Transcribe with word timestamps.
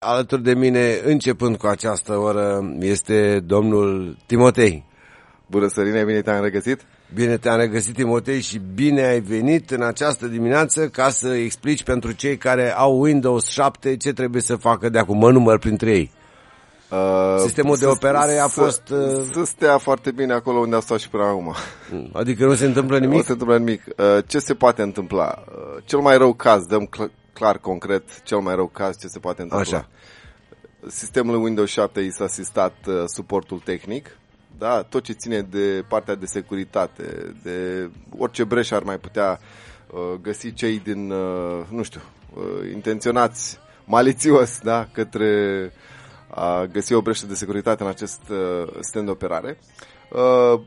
Alături 0.00 0.42
de 0.42 0.54
mine, 0.54 1.00
începând 1.04 1.56
cu 1.56 1.66
această 1.66 2.16
oră, 2.16 2.74
este 2.80 3.40
domnul 3.46 4.16
Timotei. 4.26 4.84
Bună, 5.46 5.66
Sărine, 5.66 6.04
bine 6.04 6.20
te-am 6.20 6.42
regăsit! 6.42 6.80
Bine 7.14 7.36
te-am 7.36 7.58
regăsit, 7.58 7.94
Timotei, 7.94 8.40
și 8.40 8.60
bine 8.74 9.02
ai 9.06 9.20
venit 9.20 9.70
în 9.70 9.82
această 9.82 10.26
dimineață 10.26 10.88
ca 10.88 11.08
să 11.08 11.28
explici 11.28 11.82
pentru 11.82 12.12
cei 12.12 12.36
care 12.36 12.74
au 12.76 13.00
Windows 13.00 13.48
7 13.48 13.96
ce 13.96 14.12
trebuie 14.12 14.42
să 14.42 14.56
facă 14.56 14.88
de 14.88 14.98
acum. 14.98 15.18
Mă 15.18 15.30
număr 15.30 15.58
printre 15.58 15.90
ei. 15.90 16.10
Uh, 16.90 17.38
Sistemul 17.38 17.76
de 17.76 17.86
operare 17.86 18.38
a 18.38 18.46
fost... 18.46 18.82
Uh... 18.88 18.98
Să 19.32 19.44
stea 19.44 19.78
foarte 19.78 20.10
bine 20.10 20.32
acolo 20.32 20.58
unde 20.58 20.76
a 20.76 20.80
stat 20.80 20.98
și 20.98 21.08
până 21.08 21.22
acum. 21.22 21.54
Adică 22.12 22.44
nu 22.44 22.54
se 22.54 22.66
întâmplă 22.66 22.98
nimic? 22.98 23.16
Nu 23.16 23.22
se 23.22 23.32
întâmplă 23.32 23.58
nimic. 23.58 23.82
Uh, 23.86 24.18
ce 24.26 24.38
se 24.38 24.54
poate 24.54 24.82
întâmpla? 24.82 25.44
Uh, 25.48 25.82
cel 25.84 25.98
mai 25.98 26.18
rău 26.18 26.32
caz, 26.32 26.66
dăm 26.66 26.84
cl- 26.84 27.10
clar, 27.38 27.58
concret, 27.58 28.22
cel 28.22 28.38
mai 28.38 28.54
rău 28.54 28.66
caz 28.66 28.98
ce 28.98 29.06
se 29.06 29.18
poate 29.18 29.42
întâmpla. 29.42 29.78
Așa. 29.78 29.88
Sistemul 30.86 31.42
Windows 31.42 31.70
7 31.70 32.00
i 32.00 32.10
s-a 32.10 32.24
asistat 32.24 32.74
uh, 32.86 33.04
suportul 33.06 33.58
tehnic, 33.58 34.18
da, 34.58 34.82
tot 34.82 35.02
ce 35.02 35.12
ține 35.12 35.40
de 35.40 35.84
partea 35.88 36.14
de 36.14 36.26
securitate, 36.26 37.34
de 37.42 37.90
orice 38.18 38.44
breș 38.44 38.70
ar 38.70 38.82
mai 38.82 38.98
putea 38.98 39.40
uh, 39.90 40.18
găsi 40.22 40.52
cei 40.52 40.78
din, 40.78 41.10
uh, 41.10 41.66
nu 41.68 41.82
știu, 41.82 42.00
uh, 42.34 42.70
intenționați 42.72 43.58
malițios, 43.84 44.58
da, 44.62 44.88
către 44.92 45.72
a 46.30 46.64
găsi 46.64 46.92
o 46.92 47.02
breșă 47.02 47.26
de 47.26 47.34
securitate 47.34 47.82
în 47.82 47.88
acest 47.88 48.20
uh, 48.30 48.68
sistem 48.80 49.04
de 49.04 49.10
operare. 49.10 49.58
Uh, 50.12 50.60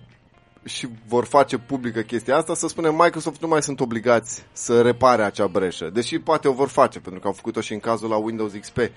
și 0.63 0.87
vor 1.07 1.25
face 1.25 1.57
publică 1.57 2.01
chestia 2.01 2.37
asta, 2.37 2.53
să 2.53 2.67
spunem 2.67 2.95
Microsoft 2.95 3.41
nu 3.41 3.47
mai 3.47 3.61
sunt 3.61 3.79
obligați 3.79 4.45
să 4.51 4.81
repare 4.81 5.23
acea 5.23 5.47
breșă. 5.47 5.89
Deși 5.93 6.19
poate 6.19 6.47
o 6.47 6.53
vor 6.53 6.67
face, 6.67 6.99
pentru 6.99 7.21
că 7.21 7.27
au 7.27 7.33
făcut-o 7.33 7.61
și 7.61 7.73
în 7.73 7.79
cazul 7.79 8.09
la 8.09 8.17
Windows 8.17 8.51
XP 8.59 8.77
uh, 8.77 8.87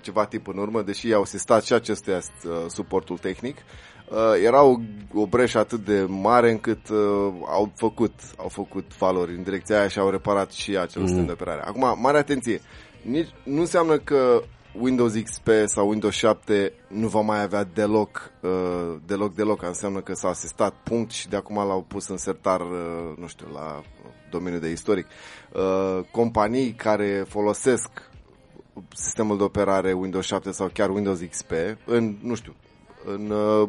ceva 0.00 0.24
timp 0.24 0.48
în 0.48 0.58
urmă, 0.58 0.82
deși 0.82 1.12
au 1.12 1.22
asistat 1.22 1.64
și 1.64 1.72
acestuia 1.72 2.16
uh, 2.16 2.50
suportul 2.68 3.18
tehnic. 3.18 3.56
Uh, 4.08 4.18
era 4.44 4.62
o, 4.62 4.76
o 5.14 5.26
breșă 5.26 5.58
atât 5.58 5.84
de 5.84 6.04
mare 6.08 6.50
încât 6.50 6.88
uh, 6.88 7.32
au 7.46 7.72
făcut 7.76 8.12
au 8.36 8.48
făcut 8.48 8.96
valori 8.96 9.34
în 9.36 9.42
direcția 9.42 9.78
aia 9.78 9.88
și 9.88 9.98
au 9.98 10.10
reparat 10.10 10.52
și 10.52 10.76
acel 10.76 11.00
mm. 11.00 11.06
sistem 11.06 11.26
de 11.26 11.32
operare. 11.32 11.62
Acum, 11.64 11.98
mare 12.00 12.18
atenție, 12.18 12.60
nici, 13.02 13.28
nu 13.44 13.60
înseamnă 13.60 13.98
că 13.98 14.42
Windows 14.80 15.14
XP 15.22 15.48
sau 15.64 15.88
Windows 15.88 16.14
7 16.14 16.72
nu 16.88 17.08
va 17.08 17.20
mai 17.20 17.42
avea 17.42 17.64
deloc, 17.64 18.30
uh, 18.40 18.96
deloc, 19.06 19.34
deloc. 19.34 19.62
Înseamnă 19.62 20.00
că 20.00 20.14
s-a 20.14 20.28
asistat 20.28 20.74
punct 20.82 21.10
și 21.10 21.28
de 21.28 21.36
acum 21.36 21.56
l-au 21.56 21.82
pus 21.88 22.08
în 22.08 22.16
sertar, 22.16 22.60
uh, 22.60 23.16
nu 23.18 23.26
știu, 23.26 23.46
la 23.52 23.82
domeniul 24.30 24.60
de 24.60 24.70
istoric. 24.70 25.06
Uh, 25.52 26.04
companii 26.10 26.72
care 26.72 27.24
folosesc 27.28 27.88
sistemul 28.94 29.36
de 29.36 29.42
operare 29.42 29.92
Windows 29.92 30.24
7 30.24 30.50
sau 30.50 30.70
chiar 30.72 30.90
Windows 30.90 31.20
XP 31.30 31.50
în, 31.84 32.16
nu 32.22 32.34
știu, 32.34 32.54
în 33.04 33.30
uh, 33.30 33.68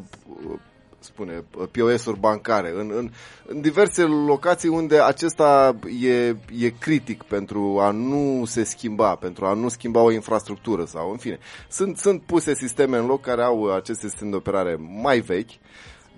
spune, 1.06 1.44
POS-uri 1.72 2.20
bancare, 2.20 2.70
în, 2.76 2.92
în, 2.96 3.10
în 3.46 3.62
diverse 3.62 4.04
locații 4.04 4.70
unde 4.70 5.00
acesta 5.02 5.76
e, 6.02 6.28
e 6.60 6.70
critic 6.80 7.24
pentru 7.24 7.78
a 7.82 7.92
nu 7.92 8.44
se 8.46 8.64
schimba, 8.64 9.16
pentru 9.16 9.46
a 9.46 9.54
nu 9.54 9.70
schimba 9.70 10.02
o 10.02 10.12
infrastructură 10.12 10.86
sau, 10.86 11.12
în 11.12 11.18
fine. 11.18 11.40
Sunt, 11.70 11.98
sunt 11.98 12.22
puse 12.22 12.54
sisteme 12.54 12.98
în 12.98 13.06
loc 13.06 13.22
care 13.22 13.42
au 13.42 13.74
aceste 13.74 14.08
sisteme 14.08 14.30
de 14.30 14.36
operare 14.36 14.76
mai 15.02 15.20
vechi, 15.20 15.52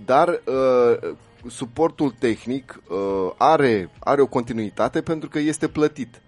dar 0.06 0.28
uh, 0.30 1.14
suportul 1.48 2.16
tehnic 2.20 2.82
uh, 2.90 2.98
are, 3.38 3.90
are 4.00 4.22
o 4.22 4.28
continuitate 4.28 5.02
pentru 5.02 5.30
că 5.30 5.40
este 5.40 5.68
plătit. 5.68 6.22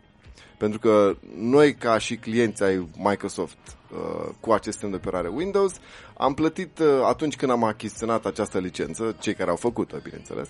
Pentru 0.59 0.79
că 0.79 1.15
noi, 1.37 1.73
ca 1.73 1.97
și 1.97 2.15
clienți 2.15 2.63
ai 2.63 2.87
Microsoft 2.97 3.57
uh, 3.91 4.29
cu 4.39 4.51
acest 4.51 4.71
sistem 4.71 4.89
de 4.89 4.95
operare 4.95 5.27
Windows, 5.27 5.73
am 6.17 6.33
plătit 6.33 6.79
uh, 6.79 6.87
atunci 7.07 7.35
când 7.35 7.51
am 7.51 7.63
achiziționat 7.63 8.25
această 8.25 8.59
licență, 8.59 9.15
cei 9.19 9.33
care 9.33 9.49
au 9.49 9.55
făcut-o, 9.55 9.97
bineînțeles. 10.03 10.47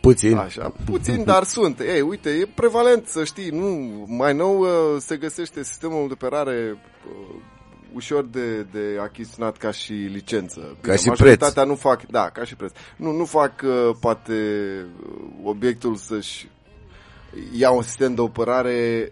Puțin. 0.00 0.36
Așa, 0.36 0.72
puțin, 0.84 1.24
dar 1.24 1.42
sunt. 1.56 1.80
Ei, 1.80 2.00
uite, 2.00 2.30
e 2.30 2.46
prevalent 2.54 3.06
să 3.06 3.24
știi, 3.24 3.50
nu, 3.50 4.04
mai 4.08 4.34
nou 4.34 4.60
uh, 4.60 4.68
se 4.98 5.16
găsește 5.16 5.62
sistemul 5.62 6.06
de 6.06 6.12
operare 6.12 6.78
uh, 7.08 7.40
ușor 7.92 8.24
de, 8.24 8.62
de 8.62 8.98
achiziționat 9.00 9.56
ca 9.56 9.70
și 9.70 9.92
licență. 9.92 10.60
Ca 10.60 10.94
Bine, 10.94 10.96
și 10.96 11.22
preț. 11.22 11.54
nu 11.54 11.74
fac, 11.74 12.06
da, 12.06 12.30
ca 12.30 12.44
și 12.44 12.54
preț. 12.54 12.72
Nu, 12.96 13.12
nu 13.12 13.24
fac 13.24 13.62
uh, 13.64 13.96
poate 14.00 14.32
uh, 14.32 15.26
obiectul 15.42 15.96
să-și 15.96 16.48
ia 17.52 17.70
un 17.70 17.82
sistem 17.82 18.14
de 18.14 18.20
operare 18.20 19.10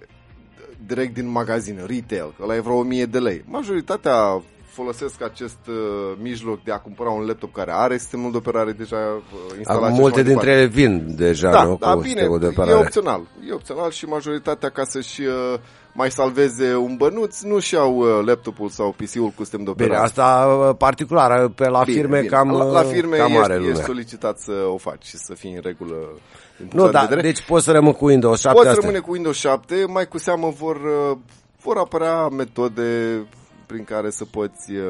direct 0.87 1.15
din 1.15 1.29
magazin, 1.29 1.79
retail, 1.87 2.35
că 2.37 2.43
ăla 2.43 2.55
e 2.55 2.61
vreo 2.61 2.75
1000 2.75 3.07
de 3.07 3.19
lei. 3.19 3.45
Majoritatea 3.47 4.43
folosesc 4.75 5.23
acest 5.23 5.59
uh, 5.69 5.75
mijloc 6.23 6.63
de 6.63 6.73
a 6.73 6.79
cumpăra 6.79 7.11
un 7.11 7.27
laptop 7.27 7.53
care 7.53 7.73
are 7.75 7.97
sistemul 7.97 8.31
de 8.31 8.37
operare 8.37 8.73
deja 8.73 8.97
uh, 8.97 9.59
instalat. 9.59 9.93
Multe 9.93 10.23
dintre 10.23 10.51
ele 10.51 10.67
vin 10.67 11.17
deja, 11.17 11.51
da, 11.51 11.65
nu? 11.65 11.77
Da, 11.81 11.93
cu 11.93 12.01
bine, 12.01 12.21
de 12.39 12.47
operare. 12.47 12.71
e 12.71 12.75
opțional. 12.75 13.21
E 13.49 13.53
opțional 13.53 13.91
și 13.91 14.05
majoritatea 14.05 14.69
ca 14.69 14.85
să-și 14.85 15.21
uh, 15.21 15.59
mai 15.93 16.11
salveze 16.11 16.77
un 16.77 16.97
bănuț, 16.97 17.41
nu 17.41 17.59
și 17.59 17.77
au 17.77 17.97
uh, 17.97 18.27
laptopul 18.27 18.69
sau 18.69 18.95
PC-ul 18.97 19.33
cu 19.37 19.43
sistem 19.43 19.65
de 19.65 19.71
operare. 19.71 19.93
Bine, 19.93 20.05
asta 20.05 20.47
uh, 20.69 20.77
particular, 20.79 21.49
pe 21.49 21.69
la 21.69 21.83
bine, 21.85 21.97
firme 22.01 22.21
bine. 22.21 22.31
cam 22.31 22.51
La, 22.51 22.65
la 22.65 22.83
firme 22.83 23.17
cam 23.17 23.31
ești, 23.31 23.43
are 23.43 23.63
ești 23.69 23.83
solicitat 23.83 24.39
să 24.39 24.53
o 24.73 24.77
faci 24.77 25.05
și 25.05 25.17
să 25.17 25.35
fii 25.35 25.53
în 25.53 25.61
regulă 25.63 25.97
nu, 26.73 26.91
da, 26.91 27.07
de 27.07 27.15
deci 27.15 27.43
poți 27.47 27.65
să 27.65 27.73
rămâi 27.73 27.95
cu 27.95 28.05
Windows 28.05 28.41
7 28.41 28.59
Poți 28.63 28.81
rămâne 28.81 28.99
cu 28.99 29.11
Windows 29.13 29.37
7, 29.37 29.85
mai 29.89 30.09
cu 30.09 30.19
seamă 30.19 30.53
vor, 30.59 30.77
uh, 30.77 31.17
vor 31.63 31.77
apărea 31.77 32.29
metode 32.29 32.83
prin 33.67 33.85
care 33.85 34.11
să 34.11 34.25
poți 34.25 34.73
uh, 34.73 34.85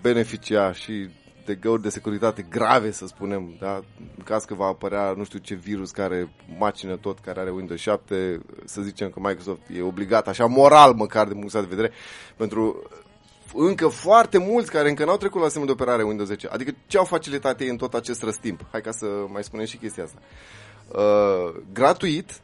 beneficia 0.00 0.72
și 0.72 1.08
de 1.44 1.54
găuri 1.54 1.82
de 1.82 1.88
securitate 1.88 2.46
grave, 2.50 2.90
să 2.90 3.06
spunem, 3.06 3.56
da? 3.60 3.74
în 4.16 4.24
caz 4.24 4.44
că 4.44 4.54
va 4.54 4.66
apărea 4.66 5.12
nu 5.16 5.24
știu 5.24 5.38
ce 5.38 5.54
virus 5.54 5.90
care 5.90 6.32
macină 6.58 6.96
tot, 6.96 7.18
care 7.18 7.40
are 7.40 7.50
Windows 7.50 7.80
7, 7.80 8.40
să 8.64 8.80
zicem 8.80 9.10
că 9.10 9.20
Microsoft 9.22 9.60
e 9.76 9.82
obligat, 9.82 10.28
așa 10.28 10.46
moral 10.46 10.92
măcar 10.94 11.26
de 11.26 11.32
punct 11.32 11.52
de 11.52 11.60
vedere, 11.60 11.90
pentru 12.36 12.82
încă 13.54 13.88
foarte 13.88 14.38
mulți 14.38 14.70
care 14.70 14.88
încă 14.88 15.04
n-au 15.04 15.16
trecut 15.16 15.38
la 15.38 15.44
sistemul 15.44 15.66
de 15.68 15.72
operare 15.72 16.02
Windows 16.02 16.28
10. 16.28 16.48
Adică 16.48 16.72
ce 16.86 16.98
au 16.98 17.04
facilitate 17.04 17.64
ei 17.64 17.70
în 17.70 17.76
tot 17.76 17.94
acest 17.94 18.22
răstimp? 18.22 18.66
Hai 18.70 18.80
ca 18.80 18.90
să 18.90 19.06
mai 19.32 19.44
spunem 19.44 19.66
și 19.66 19.76
chestia 19.76 20.04
asta. 20.04 20.18
Uh, 20.88 21.60
gratuit, 21.72 22.40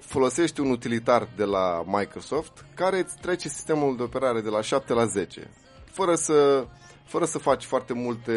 folosești 0.00 0.60
un 0.60 0.70
utilitar 0.70 1.28
de 1.36 1.44
la 1.44 1.82
Microsoft 1.86 2.64
care 2.74 2.98
îți 2.98 3.16
trece 3.20 3.48
sistemul 3.48 3.96
de 3.96 4.02
operare 4.02 4.40
de 4.40 4.48
la 4.48 4.60
7 4.60 4.92
la 4.92 5.04
10, 5.04 5.50
fără 5.84 6.14
să, 6.14 6.66
fără 7.04 7.24
să 7.24 7.38
faci 7.38 7.64
foarte 7.64 7.92
multe, 7.92 8.32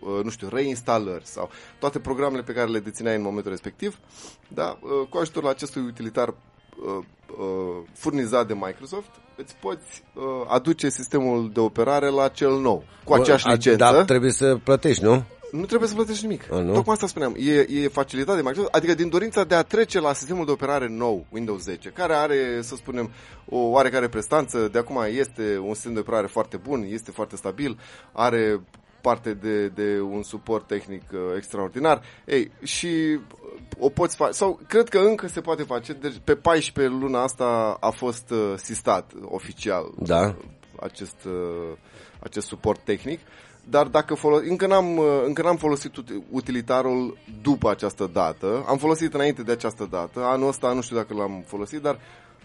uh, 0.00 0.20
nu 0.24 0.30
știu, 0.30 0.48
reinstalări 0.48 1.26
sau 1.26 1.50
toate 1.78 1.98
programele 1.98 2.42
pe 2.42 2.52
care 2.52 2.70
le 2.70 2.78
dețineai 2.78 3.16
în 3.16 3.22
momentul 3.22 3.50
respectiv, 3.50 3.98
da, 4.48 4.78
uh, 4.80 5.08
cu 5.08 5.18
ajutorul 5.18 5.48
acestui 5.48 5.82
utilitar 5.82 6.28
uh, 6.28 7.04
furnizat 7.92 8.46
de 8.46 8.54
Microsoft, 8.54 9.10
îți 9.36 9.56
poți 9.60 10.04
aduce 10.48 10.88
sistemul 10.88 11.50
de 11.52 11.60
operare 11.60 12.08
la 12.08 12.28
cel 12.28 12.60
nou, 12.60 12.84
cu 13.04 13.12
aceeași 13.14 13.48
licență. 13.48 13.76
Dar 13.78 14.04
trebuie 14.04 14.30
să 14.30 14.56
plătești, 14.64 15.04
nu? 15.04 15.24
Nu 15.50 15.64
trebuie 15.64 15.88
să 15.88 15.94
plătești 15.94 16.22
nimic. 16.22 16.52
A, 16.52 16.60
nu? 16.60 16.72
Tocmai 16.72 16.94
asta 16.94 17.06
spuneam. 17.06 17.34
E, 17.38 17.66
e 17.82 17.88
facilitate 17.88 18.36
de 18.36 18.42
Microsoft, 18.42 18.74
adică 18.74 18.94
din 18.94 19.08
dorința 19.08 19.44
de 19.44 19.54
a 19.54 19.62
trece 19.62 20.00
la 20.00 20.12
sistemul 20.12 20.44
de 20.44 20.50
operare 20.50 20.88
nou, 20.88 21.26
Windows 21.30 21.62
10, 21.62 21.88
care 21.88 22.14
are, 22.14 22.62
să 22.62 22.74
spunem, 22.74 23.10
o 23.48 23.56
oarecare 23.58 24.08
prestanță. 24.08 24.68
De 24.68 24.78
acum 24.78 25.04
este 25.08 25.58
un 25.58 25.74
sistem 25.74 25.92
de 25.92 25.98
operare 25.98 26.26
foarte 26.26 26.56
bun, 26.56 26.84
este 26.88 27.10
foarte 27.10 27.36
stabil, 27.36 27.78
are 28.12 28.60
parte 29.00 29.34
de, 29.34 29.68
de 29.68 30.00
un 30.00 30.22
suport 30.22 30.66
tehnic 30.66 31.02
uh, 31.12 31.20
extraordinar. 31.36 32.02
Ei, 32.24 32.50
și 32.62 33.18
o 33.78 33.88
poți 33.88 34.16
face, 34.16 34.32
sau 34.32 34.60
cred 34.66 34.88
că 34.88 34.98
încă 34.98 35.26
se 35.28 35.40
poate 35.40 35.62
face, 35.62 35.92
deci 35.92 36.20
pe 36.24 36.34
14 36.34 36.94
luna 36.94 37.22
asta 37.22 37.76
a 37.80 37.90
fost 37.90 38.30
uh, 38.30 38.52
sistat 38.56 39.12
oficial 39.22 39.90
da. 39.98 40.34
acest, 40.80 41.24
uh, 41.26 41.76
acest 42.20 42.46
suport 42.46 42.80
tehnic. 42.84 43.18
Uh, 43.18 43.47
dar 43.70 43.86
dacă 43.86 44.14
folos- 44.14 44.42
încă, 44.48 44.66
n-am, 44.66 44.96
uh, 44.96 45.22
încă 45.26 45.42
n-am 45.42 45.56
folosit 45.56 45.92
utilitarul 46.30 47.18
după 47.42 47.70
această 47.70 48.10
dată. 48.12 48.64
Am 48.68 48.76
folosit 48.76 49.14
înainte 49.14 49.42
de 49.42 49.52
această 49.52 49.88
dată. 49.90 50.20
Anul 50.20 50.48
ăsta 50.48 50.72
nu 50.72 50.80
știu 50.80 50.96
dacă 50.96 51.14
l-am 51.14 51.44
folosit, 51.46 51.80
dar 51.80 51.98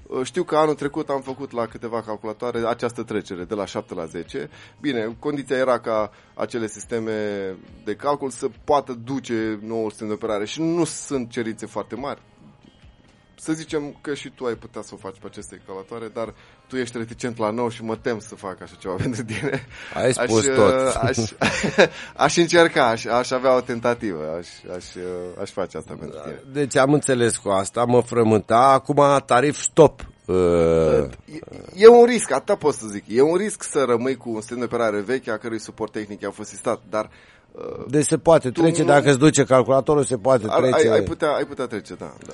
uh, 0.07 0.23
știu 0.23 0.43
că 0.43 0.55
anul 0.55 0.75
trecut 0.75 1.09
am 1.09 1.21
făcut 1.21 1.51
la 1.51 1.65
câteva 1.65 2.01
calculatoare 2.01 2.67
această 2.67 3.03
trecere 3.03 3.43
de 3.43 3.55
la 3.55 3.65
7 3.65 3.93
la 3.93 4.05
10. 4.05 4.49
Bine, 4.81 5.15
condiția 5.19 5.57
era 5.57 5.79
ca 5.79 6.11
acele 6.33 6.67
sisteme 6.67 7.13
de 7.83 7.95
calcul 7.95 8.29
să 8.29 8.47
poată 8.63 8.99
duce 9.03 9.59
noul 9.61 9.89
sistem 9.89 10.07
de 10.07 10.13
operare 10.13 10.45
și 10.45 10.61
nu 10.61 10.83
sunt 10.83 11.29
cerințe 11.29 11.65
foarte 11.65 11.95
mari 11.95 12.21
să 13.43 13.53
zicem 13.53 13.97
că 14.01 14.13
și 14.13 14.29
tu 14.29 14.45
ai 14.45 14.53
putea 14.53 14.81
să 14.81 14.91
o 14.93 14.97
faci 14.97 15.15
pe 15.19 15.25
aceste 15.25 15.61
calatoare, 15.67 16.07
dar 16.13 16.33
tu 16.67 16.75
ești 16.75 16.97
reticent 16.97 17.37
la 17.37 17.49
nou 17.49 17.69
și 17.69 17.83
mă 17.83 17.95
tem 17.95 18.19
să 18.19 18.35
fac 18.35 18.61
așa 18.61 18.75
ceva 18.79 18.95
pentru 19.03 19.23
tine. 19.23 19.67
Ai 19.93 20.13
spus 20.13 20.47
aș, 20.47 20.55
tot. 20.55 20.73
Uh, 20.73 21.01
aș, 21.01 21.17
aș 22.25 22.37
încerca, 22.37 22.87
aș, 22.87 23.05
aș 23.05 23.31
avea 23.31 23.55
o 23.55 23.61
tentativă, 23.61 24.35
aș, 24.37 24.47
aș, 24.75 24.95
uh, 24.95 25.41
aș 25.41 25.51
face 25.51 25.77
asta 25.77 25.95
pentru 25.99 26.19
tine. 26.19 26.43
Deci 26.51 26.75
am 26.77 26.93
înțeles 26.93 27.37
cu 27.37 27.49
asta, 27.49 27.83
mă 27.85 28.01
frământa. 28.01 28.71
Acum 28.71 29.23
tarif 29.25 29.59
stop 29.59 30.05
Uh, 30.25 31.09
e, 31.25 31.39
e 31.75 31.87
un 31.87 32.05
risc, 32.05 32.31
atât 32.31 32.57
pot 32.57 32.73
să 32.73 32.87
zic. 32.87 33.03
E 33.07 33.21
un 33.21 33.35
risc 33.35 33.63
să 33.63 33.83
rămâi 33.87 34.15
cu 34.15 34.29
un 34.29 34.39
sistem 34.39 34.57
de 34.57 34.63
operare 34.63 35.01
vechi, 35.01 35.27
a 35.27 35.37
cărui 35.37 35.59
suport 35.59 35.91
tehnic 35.91 36.25
a 36.25 36.31
fost 36.31 36.49
sistat, 36.49 36.81
dar... 36.89 37.09
Uh, 37.51 37.85
deci 37.87 38.05
se 38.05 38.17
poate 38.17 38.51
trece, 38.51 38.81
nu... 38.81 38.87
dacă 38.87 39.09
îți 39.09 39.17
duce 39.17 39.43
calculatorul, 39.43 40.03
se 40.03 40.17
poate 40.17 40.45
ar, 40.49 40.61
trece. 40.61 40.89
Ai, 40.89 40.97
ai, 40.97 41.03
putea, 41.03 41.29
ai 41.29 41.45
putea 41.45 41.65
trece, 41.65 41.93
da, 41.93 42.13
da. 42.25 42.33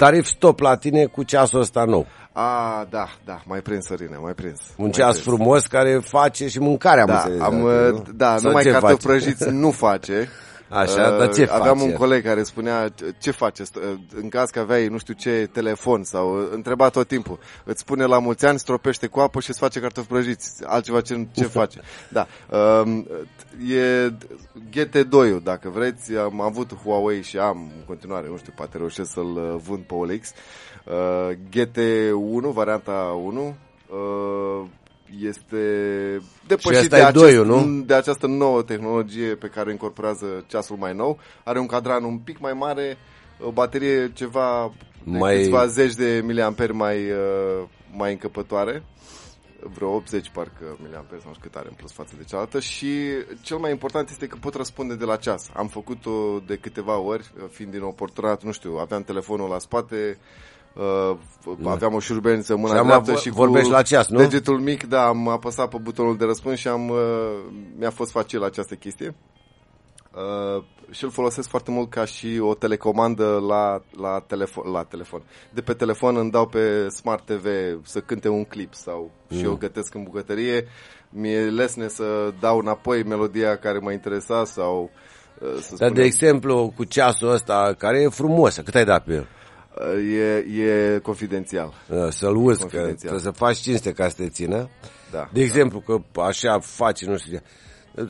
Tarif 0.00 0.26
stop 0.26 0.60
la 0.60 0.76
tine 0.76 1.04
cu 1.04 1.22
ceasul 1.22 1.60
ăsta 1.60 1.84
nou. 1.84 2.06
A, 2.32 2.86
da, 2.90 3.08
da, 3.24 3.42
mai 3.46 3.60
prins, 3.60 3.84
Sărine, 3.86 4.16
mai 4.22 4.32
prins. 4.32 4.60
Un 4.76 4.84
mai 4.84 4.90
ceas 4.90 5.10
prins. 5.10 5.24
frumos 5.26 5.66
care 5.66 6.00
face 6.02 6.48
și 6.48 6.58
mâncarea, 6.58 7.04
da, 7.04 7.20
am, 7.20 7.40
am 7.40 7.54
nu? 7.54 8.04
Da, 8.14 8.36
Sau 8.36 8.48
numai 8.48 8.64
cartofi 8.64 9.06
prăjiți 9.06 9.50
nu 9.50 9.70
face. 9.70 10.28
Așa, 10.70 11.10
uh, 11.10 11.18
dar 11.18 11.32
ce 11.34 11.48
Aveam 11.50 11.78
face? 11.78 11.90
un 11.90 11.96
coleg 11.96 12.24
care 12.24 12.42
spunea, 12.42 12.88
ce 13.18 13.30
faceți 13.30 13.72
în 14.14 14.28
caz 14.28 14.50
că 14.50 14.58
aveai 14.58 14.86
nu 14.86 14.98
știu 14.98 15.14
ce 15.14 15.48
telefon 15.52 16.02
sau 16.02 16.48
întreba 16.52 16.88
tot 16.88 17.08
timpul. 17.08 17.38
Îți 17.64 17.80
spune 17.80 18.04
la 18.04 18.18
mulți 18.18 18.46
ani, 18.46 18.58
stropește 18.58 19.06
cu 19.06 19.20
apă 19.20 19.40
și 19.40 19.50
îți 19.50 19.58
face 19.58 19.80
cartofi 19.80 20.08
prăjiți. 20.08 20.64
Altceva 20.66 21.00
ce, 21.00 21.26
ce 21.34 21.44
face. 21.44 21.80
Da. 22.08 22.26
Uh, 22.48 23.04
e 23.70 24.12
GT2-ul, 24.70 25.40
dacă 25.42 25.68
vreți. 25.68 26.16
Am 26.16 26.40
avut 26.40 26.74
Huawei 26.74 27.22
și 27.22 27.38
am 27.38 27.72
în 27.76 27.84
continuare, 27.86 28.28
nu 28.28 28.36
știu, 28.36 28.52
poate 28.56 28.76
reușesc 28.76 29.10
să-l 29.12 29.36
uh, 29.36 29.60
vând 29.66 29.82
pe 29.82 29.94
OLX. 29.94 30.32
Uh, 30.84 31.36
GT1, 31.50 32.52
varianta 32.52 33.18
1, 33.22 33.56
uh, 33.88 34.66
este 35.18 35.56
depășit 36.46 36.90
de, 36.90 36.96
acest, 36.96 37.12
doiul, 37.12 37.46
nu? 37.46 37.82
de 37.82 37.94
această 37.94 38.26
nouă 38.26 38.62
tehnologie 38.62 39.34
pe 39.34 39.46
care 39.46 39.68
o 39.68 39.72
incorporează 39.72 40.44
ceasul 40.46 40.76
mai 40.76 40.94
nou. 40.94 41.18
Are 41.44 41.58
un 41.58 41.66
cadran 41.66 42.04
un 42.04 42.18
pic 42.18 42.38
mai 42.38 42.52
mare, 42.52 42.96
o 43.40 43.50
baterie 43.50 44.12
ceva 44.14 44.72
mai... 45.04 45.36
câțiva 45.36 45.66
zeci 45.66 45.94
de 45.94 46.22
miliamperi 46.24 46.72
mai, 46.72 47.10
uh, 47.10 47.68
mai 47.96 48.12
încăpătoare 48.12 48.82
vreo 49.62 49.88
80 49.94 50.30
parcă 50.30 50.76
miliamperi 50.82 51.22
sau 51.22 51.34
cât 51.40 51.54
are 51.54 51.68
în 51.68 51.74
plus 51.74 51.92
față 51.92 52.14
de 52.16 52.24
cealaltă 52.24 52.60
și 52.60 53.08
cel 53.42 53.56
mai 53.56 53.70
important 53.70 54.08
este 54.08 54.26
că 54.26 54.36
pot 54.40 54.54
răspunde 54.54 54.94
de 54.94 55.04
la 55.04 55.16
ceas. 55.16 55.50
Am 55.54 55.68
făcut-o 55.68 56.38
de 56.46 56.56
câteva 56.56 56.98
ori, 56.98 57.32
fiind 57.50 57.72
din 57.72 57.82
oportunat, 57.82 58.42
nu 58.42 58.52
știu, 58.52 58.76
aveam 58.76 59.02
telefonul 59.02 59.48
la 59.48 59.58
spate, 59.58 60.18
Uh, 60.74 61.16
aveam 61.64 61.94
o 61.94 61.98
șurbeniță 61.98 62.52
în 62.54 62.60
mâna 62.60 62.76
și 62.76 62.84
dreaptă 62.84 63.14
și 63.14 63.30
cu 63.30 63.44
la 63.44 63.82
ceas, 63.82 64.08
nu? 64.08 64.18
degetul 64.18 64.58
mic, 64.58 64.88
da, 64.88 65.06
am 65.06 65.28
apăsat 65.28 65.68
pe 65.68 65.76
butonul 65.82 66.16
de 66.16 66.24
răspuns 66.24 66.58
și 66.58 66.68
am, 66.68 66.88
uh, 66.88 66.98
mi-a 67.78 67.90
fost 67.90 68.10
facil 68.10 68.44
această 68.44 68.74
chestie. 68.74 69.14
Uh, 70.14 70.62
și 70.90 71.04
îl 71.04 71.10
folosesc 71.10 71.48
foarte 71.48 71.70
mult 71.70 71.90
ca 71.90 72.04
și 72.04 72.38
o 72.40 72.54
telecomandă 72.54 73.44
la, 73.48 73.82
la, 74.00 74.24
telefon, 74.26 74.70
la 74.72 74.82
telefon. 74.82 75.22
De 75.50 75.60
pe 75.60 75.72
telefon 75.72 76.16
îmi 76.16 76.30
dau 76.30 76.46
pe 76.46 76.88
Smart 76.88 77.24
TV 77.24 77.46
să 77.82 78.00
cânte 78.00 78.28
un 78.28 78.44
clip 78.44 78.74
sau 78.74 79.10
mm. 79.28 79.38
și 79.38 79.44
eu 79.44 79.54
gătesc 79.54 79.94
în 79.94 80.02
bucătărie. 80.02 80.66
Mi-e 81.10 81.40
lesne 81.40 81.88
să 81.88 82.32
dau 82.40 82.58
înapoi 82.58 83.02
melodia 83.02 83.56
care 83.56 83.78
mă 83.78 83.92
interesa 83.92 84.44
sau... 84.44 84.90
Uh, 85.38 85.48
să 85.48 85.54
Dar 85.54 85.60
spunem... 85.60 85.94
de 85.94 86.02
exemplu 86.02 86.72
cu 86.76 86.84
ceasul 86.84 87.30
ăsta 87.30 87.74
care 87.78 88.00
e 88.00 88.08
frumos, 88.08 88.56
cât 88.56 88.74
ai 88.74 88.84
dat 88.84 89.04
pe 89.04 89.12
el? 89.12 89.26
E, 89.98 90.62
e 90.62 90.98
confidențial. 90.98 91.72
Da, 91.88 92.10
să-l 92.10 92.36
uzi, 92.36 92.66
că 92.66 92.94
trebuie 92.98 93.20
să 93.20 93.30
faci 93.30 93.56
cinste 93.56 93.92
ca 93.92 94.08
să 94.08 94.14
te 94.16 94.28
țină. 94.28 94.68
Da, 95.10 95.28
de 95.32 95.40
exemplu, 95.40 95.82
da. 95.86 95.94
că 95.94 96.20
așa 96.20 96.58
faci, 96.58 97.04
nu 97.04 97.16
știu 97.16 97.32
ce. 97.32 97.42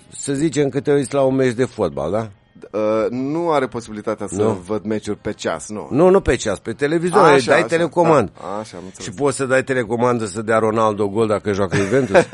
Să 0.09 0.33
zicem 0.33 0.69
că 0.69 0.81
te 0.81 0.93
uiți 0.93 1.15
la 1.15 1.23
un 1.23 1.35
meci 1.35 1.55
de 1.55 1.65
fotbal, 1.65 2.11
da? 2.11 2.31
Uh, 2.71 3.07
nu 3.11 3.51
are 3.51 3.67
posibilitatea 3.67 4.27
să 4.27 4.43
nu. 4.43 4.63
văd 4.67 4.85
meciuri 4.85 5.19
pe 5.19 5.33
ceas, 5.33 5.69
nu. 5.69 5.89
Nu, 5.91 6.09
nu 6.09 6.21
pe 6.21 6.37
ceas, 6.37 6.59
pe 6.59 6.73
televizor, 6.73 7.19
așa, 7.19 7.47
dai 7.47 7.57
așa, 7.57 7.67
telecomand. 7.67 8.31
Da, 8.41 8.59
așa, 8.59 8.77
am 8.77 8.83
și 9.03 9.11
poți 9.11 9.37
să 9.37 9.45
dai 9.45 9.63
telecomandă 9.63 10.25
să 10.25 10.43
dea 10.43 10.59
Ronaldo 10.59 11.09
gol 11.09 11.27
dacă 11.27 11.53
joacă 11.53 11.77
Juventus? 11.77 12.17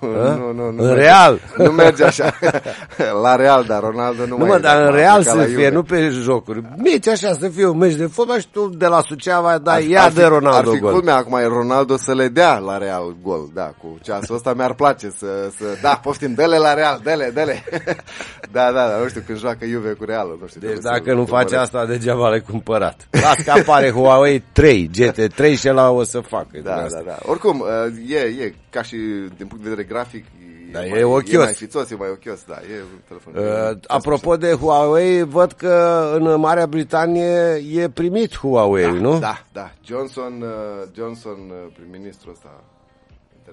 nu, 0.00 0.08
nu, 0.36 0.52
nu, 0.52 0.70
nu. 0.70 0.82
În 0.82 0.94
Real? 0.94 1.40
Nu 1.56 1.70
merge 1.70 2.04
așa. 2.04 2.34
La 3.22 3.36
Real, 3.36 3.64
dar 3.64 3.80
Ronaldo 3.80 4.22
nu, 4.22 4.28
nu 4.28 4.36
mai 4.36 4.48
mă, 4.48 4.58
dar 4.58 4.86
în 4.86 4.94
Real 4.94 5.22
să 5.22 5.36
fie, 5.36 5.46
Juve. 5.46 5.70
nu 5.70 5.82
pe 5.82 6.08
jocuri. 6.08 6.62
Meci 6.76 7.08
așa 7.08 7.32
să 7.40 7.48
fie 7.48 7.66
un 7.66 7.78
meci 7.78 7.94
de 7.94 8.06
fotbal 8.06 8.38
și 8.40 8.48
tu 8.52 8.68
de 8.68 8.86
la 8.86 9.00
Suceava 9.00 9.58
dai 9.58 9.74
ar, 9.74 9.82
ia 9.82 10.02
ar 10.02 10.12
de 10.12 10.24
Ronaldo 10.24 10.70
Ar 10.70 10.74
fi 10.74 10.80
gol. 10.80 10.92
culmea 10.92 11.16
acum 11.16 11.38
e 11.38 11.44
Ronaldo 11.46 11.96
să 11.96 12.14
le 12.14 12.28
dea 12.28 12.58
la 12.58 12.78
Real 12.78 13.16
gol, 13.22 13.50
da, 13.54 13.62
cu 13.62 13.98
ceasul 14.02 14.34
ăsta 14.34 14.54
mi-ar 14.54 14.74
place 14.74 15.10
să, 15.10 15.26
să 15.58 15.64
da, 15.82 16.00
poftim, 16.02 16.34
dele 16.34 16.56
la 16.56 16.74
Real, 16.74 17.00
dele, 17.02 17.30
dele. 17.34 17.64
da, 18.52 18.65
da, 18.72 18.88
da, 18.88 18.96
nu 18.98 19.08
știu, 19.08 19.22
când 19.26 19.38
joacă 19.38 19.66
Juve 19.66 19.92
cu 19.92 20.04
Realul. 20.04 20.38
Nu 20.40 20.46
știu, 20.46 20.60
deci 20.60 20.78
dacă 20.78 21.14
nu 21.14 21.24
faci 21.24 21.52
asta, 21.52 21.86
degeaba 21.86 22.28
l-ai 22.28 22.40
cumpărat. 22.40 23.08
Las 23.10 23.36
că 23.44 23.50
apare 23.50 23.90
Huawei 23.90 24.42
3, 24.52 24.90
GT3 24.98 25.58
și 25.58 25.66
la 25.68 25.90
o 25.90 26.02
să 26.02 26.20
facă. 26.20 26.60
Da, 26.62 26.86
da, 26.90 27.02
da. 27.04 27.18
Oricum, 27.22 27.60
uh, 27.60 28.10
e, 28.10 28.18
e, 28.18 28.54
ca 28.70 28.82
și 28.82 28.96
din 29.36 29.46
punct 29.46 29.62
de 29.62 29.68
vedere 29.68 29.86
grafic, 29.88 30.24
da, 30.72 30.84
e, 30.84 30.90
mai, 30.90 31.00
e 31.00 31.04
ochios. 31.04 31.32
E 31.32 31.44
mai 31.44 31.54
fițos, 31.54 31.90
e 31.90 31.94
mai 31.94 32.08
ochios, 32.08 32.44
da. 32.44 32.54
E 32.54 32.82
un 32.92 33.00
telefon. 33.08 33.34
Uh, 33.36 33.78
apropo 33.86 34.36
de 34.36 34.52
Huawei, 34.52 35.22
văd 35.22 35.52
că 35.52 36.06
în 36.18 36.40
Marea 36.40 36.66
Britanie 36.66 37.62
e 37.72 37.88
primit 37.88 38.36
Huawei, 38.36 38.84
da, 38.84 38.90
nu? 38.90 39.18
Da, 39.18 39.42
da. 39.52 39.70
Johnson, 39.84 40.42
uh, 40.42 40.88
Johnson 40.94 41.38
uh, 41.50 41.72
prim-ministru 41.74 42.30
ăsta. 42.30 42.64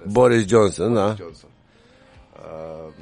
Boris 0.06 0.46
Johnson, 0.46 0.92
Boris 0.92 1.08
da. 1.08 1.14
Johnson. 1.18 1.48
Uh, 2.36 2.92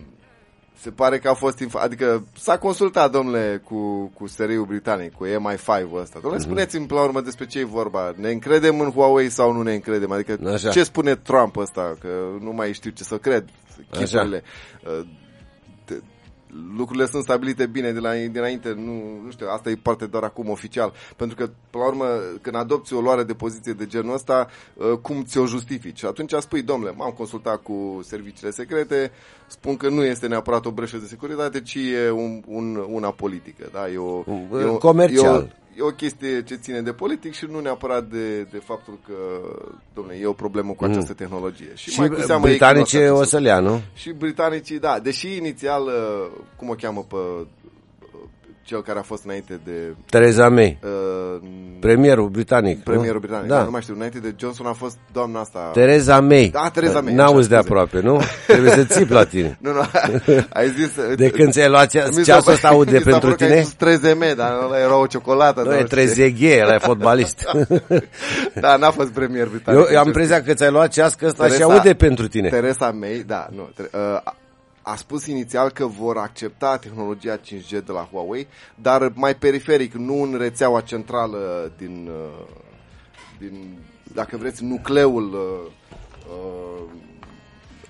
se 0.83 0.91
pare 0.91 1.19
că 1.19 1.29
a 1.29 1.35
fost, 1.35 1.65
inf- 1.65 1.83
adică 1.83 2.27
s-a 2.39 2.59
consultat, 2.59 3.11
domnule, 3.11 3.63
cu, 3.65 4.11
cu 4.19 4.27
seriul 4.27 4.65
britanic, 4.65 5.13
cu 5.13 5.27
MI5 5.27 5.93
ăsta. 5.95 6.19
Domnule, 6.21 6.37
mm-hmm. 6.37 6.47
spuneți-mi 6.47 6.87
la 6.89 7.03
urmă 7.03 7.21
despre 7.21 7.47
ce 7.47 7.59
e 7.59 7.65
vorba. 7.65 8.13
Ne 8.17 8.31
încredem 8.31 8.81
în 8.81 8.91
Huawei 8.91 9.29
sau 9.29 9.53
nu 9.53 9.63
ne 9.63 9.75
încredem? 9.75 10.13
Adică 10.13 10.39
Așa. 10.53 10.71
ce 10.71 10.85
spune 10.85 11.15
Trump 11.15 11.57
ăsta? 11.57 11.97
Că 12.01 12.09
nu 12.41 12.53
mai 12.53 12.73
știu 12.73 12.91
ce 12.91 13.03
să 13.05 13.17
cred. 13.17 13.45
Chipurile 13.91 14.43
lucrurile 16.77 17.07
sunt 17.07 17.23
stabilite 17.23 17.67
bine 17.67 17.93
de 17.93 17.99
la, 17.99 18.13
dinainte, 18.15 18.73
nu, 18.73 19.21
nu 19.25 19.31
știu, 19.31 19.47
asta 19.49 19.71
e 19.71 19.77
parte 19.83 20.07
doar 20.07 20.23
acum 20.23 20.49
oficial, 20.49 20.93
pentru 21.17 21.37
că, 21.37 21.51
până 21.71 21.85
la 21.85 21.91
urmă, 21.91 22.07
când 22.41 22.57
adopți 22.57 22.95
o 22.95 23.01
luare 23.01 23.23
de 23.23 23.35
poziție 23.35 23.73
de 23.73 23.87
genul 23.87 24.15
ăsta, 24.15 24.49
uh, 24.75 24.99
cum 25.03 25.25
ți-o 25.25 25.47
justifici? 25.47 25.99
Și 25.99 26.07
atunci 26.07 26.33
spui, 26.33 26.63
domnule, 26.63 26.93
m-am 26.93 27.11
consultat 27.11 27.63
cu 27.63 28.01
serviciile 28.03 28.51
secrete, 28.51 29.13
spun 29.53 29.77
că 29.77 29.89
nu 29.89 30.05
este 30.05 30.27
neapărat 30.27 30.67
o 30.67 30.71
breșă 30.71 30.97
de 30.97 31.07
securitate, 31.07 31.61
ci 31.61 31.75
e 31.75 32.11
un, 32.11 32.43
un, 32.47 32.85
una 32.89 33.11
politică, 33.11 33.69
da? 33.73 33.89
E 33.89 33.97
o, 33.97 34.25
e 34.61 34.65
o, 34.65 34.77
comercial. 34.79 35.41
E 35.77 35.83
o, 35.83 35.85
e 35.85 35.89
o 35.89 35.95
chestie 35.95 36.43
ce 36.43 36.55
ține 36.55 36.81
de 36.81 36.93
politic 36.93 37.35
și 37.35 37.47
nu 37.51 37.61
neapărat 37.61 38.05
de, 38.05 38.43
de 38.43 38.59
faptul 38.65 38.99
că, 39.07 39.15
domnule, 39.95 40.19
e 40.19 40.27
o 40.27 40.33
problemă 40.33 40.73
cu 40.73 40.85
mm. 40.85 40.91
această 40.91 41.13
tehnologie. 41.13 41.71
Și, 41.75 41.91
și 41.91 41.99
mai 41.99 42.09
cu 42.09 42.21
seamă 42.21 42.45
britanicii 42.45 43.09
o 43.09 43.25
să 43.25 43.39
le 43.39 43.49
ia, 43.49 43.61
nu? 43.61 43.81
Și 43.95 44.13
britanicii, 44.13 44.79
da. 44.79 44.99
Deși 45.03 45.37
inițial, 45.37 45.83
uh, 45.83 46.41
cum 46.57 46.69
o 46.69 46.75
cheamă 46.75 47.07
pe 47.09 47.17
cel 48.65 48.83
care 48.83 48.99
a 48.99 49.03
fost 49.03 49.25
înainte 49.25 49.61
de... 49.65 49.95
Theresa 50.11 50.49
May. 50.49 50.79
Uh, 50.83 51.41
premierul 51.81 52.29
britanic. 52.29 52.83
Premierul 52.83 53.15
nu? 53.15 53.21
britanic, 53.21 53.49
da. 53.49 53.57
da. 53.57 53.63
Nu 53.65 53.71
mai 53.71 53.81
știu, 53.81 53.95
înainte 53.95 54.19
de 54.19 54.35
Johnson 54.39 54.67
a 54.67 54.73
fost 54.73 54.97
doamna 55.13 55.41
asta... 55.41 55.71
Theresa 55.73 56.21
May. 56.21 56.49
Da, 56.53 56.71
Theresa 56.73 57.01
May. 57.01 57.15
N-auzi 57.15 57.49
de 57.49 57.57
aproape, 57.57 58.01
nu? 58.01 58.21
Trebuie 58.47 58.71
să 58.71 58.85
țip 58.85 59.11
la 59.11 59.25
tine. 59.25 59.59
nu, 59.65 59.73
nu, 59.73 59.81
ai 60.53 60.69
zis... 60.69 61.15
De 61.17 61.31
când 61.31 61.53
ți-ai 61.53 61.69
luat 61.69 61.91
ceasul 62.25 62.53
ăsta 62.53 62.69
aude 62.69 62.99
pentru 62.99 63.33
tine? 63.35 63.65
Mi 63.81 63.99
s-a 63.99 64.35
dar 64.37 64.53
ăla 64.63 64.79
era 64.79 64.97
o 64.97 65.07
ciocolată. 65.07 65.63
Nu, 65.63 65.75
e 65.75 65.83
Trezeghe, 65.83 66.61
ăla 66.63 66.75
e 66.75 66.79
fotbalist. 66.79 67.45
da, 68.61 68.77
n-a 68.77 68.91
fost 68.91 69.09
premier 69.09 69.49
britanic. 69.49 69.91
Eu 69.91 69.99
am 69.99 70.07
impresia 70.07 70.43
că 70.43 70.55
ți-ai 70.55 70.71
luat 70.71 70.89
ceas 70.89 71.15
că 71.15 71.27
ăsta 71.27 71.49
și 71.49 71.63
aude 71.63 71.95
pentru 71.95 72.29
tine. 72.29 72.49
Theresa 72.49 72.91
May, 72.91 73.25
da, 73.27 73.47
nu. 73.51 73.69
Uh, 73.93 74.33
a 74.83 74.97
spus 74.97 75.27
inițial 75.27 75.71
că 75.71 75.87
vor 75.87 76.17
accepta 76.17 76.77
tehnologia 76.77 77.39
5G 77.39 77.69
de 77.69 77.93
la 77.93 78.09
Huawei, 78.13 78.47
dar 78.75 79.13
mai 79.15 79.35
periferic, 79.37 79.93
nu 79.95 80.23
în 80.23 80.35
rețeaua 80.39 80.81
centrală 80.81 81.73
din, 81.77 82.11
uh, 82.11 82.47
din 83.39 83.79
dacă 84.15 84.37
vreți, 84.37 84.65
nucleul 84.65 85.33
uh, 85.33 86.91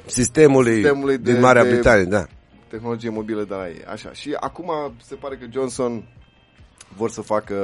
sistemului, 0.06 0.75
sistemului 0.75 1.18
de, 1.18 1.32
din 1.32 1.40
Marea 1.40 1.64
Britanie, 1.64 2.04
da. 2.04 2.26
Tehnologie 2.68 3.11
mobilă 3.11 3.44
de 3.44 3.54
la 3.54 3.68
ei. 3.68 3.84
Așa. 3.84 4.12
Și 4.12 4.37
acum 4.40 4.70
se 5.02 5.14
pare 5.14 5.37
că 5.37 5.46
Johnson 5.50 6.04
vor 6.96 7.11
să 7.11 7.20
facă 7.20 7.56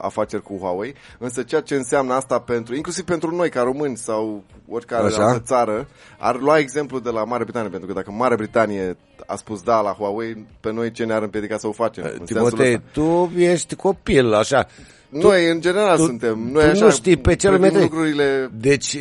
afaceri 0.00 0.42
cu 0.42 0.56
Huawei, 0.56 0.94
însă 1.18 1.42
ceea 1.42 1.60
ce 1.60 1.74
înseamnă 1.74 2.14
asta 2.14 2.38
pentru, 2.38 2.74
inclusiv 2.74 3.04
pentru 3.04 3.34
noi 3.34 3.48
ca 3.48 3.62
români 3.62 3.96
sau 3.96 4.42
oricare 4.68 5.06
Așa? 5.06 5.24
altă 5.26 5.40
țară, 5.40 5.88
ar 6.18 6.40
lua 6.40 6.58
exemplu 6.58 6.98
de 6.98 7.10
la 7.10 7.24
Marea 7.24 7.44
Britanie, 7.44 7.68
pentru 7.68 7.88
că 7.88 7.94
dacă 7.94 8.10
Marea 8.10 8.36
Britanie 8.36 8.96
a 9.26 9.36
spus 9.36 9.62
da 9.62 9.80
la 9.80 9.90
Huawei, 9.90 10.46
pe 10.60 10.72
noi 10.72 10.90
ce 10.90 11.04
ne-ar 11.04 11.22
împiedica 11.22 11.56
să 11.56 11.66
o 11.66 11.72
facem. 11.72 12.22
Timotei, 12.24 12.80
tu 12.92 13.32
ești 13.36 13.74
copil, 13.74 14.32
așa. 14.32 14.66
Noi, 15.08 15.50
în 15.50 15.60
general, 15.60 15.96
tu, 15.96 16.04
suntem. 16.04 16.48
Noi 16.52 16.62
tu 16.62 16.70
așa, 16.70 16.84
nu 16.84 16.90
știi 16.90 17.16
pe 17.16 17.36
ce 17.36 17.50
lume 17.50 17.68
lucrurile 17.68 18.50
Deci, 18.52 18.96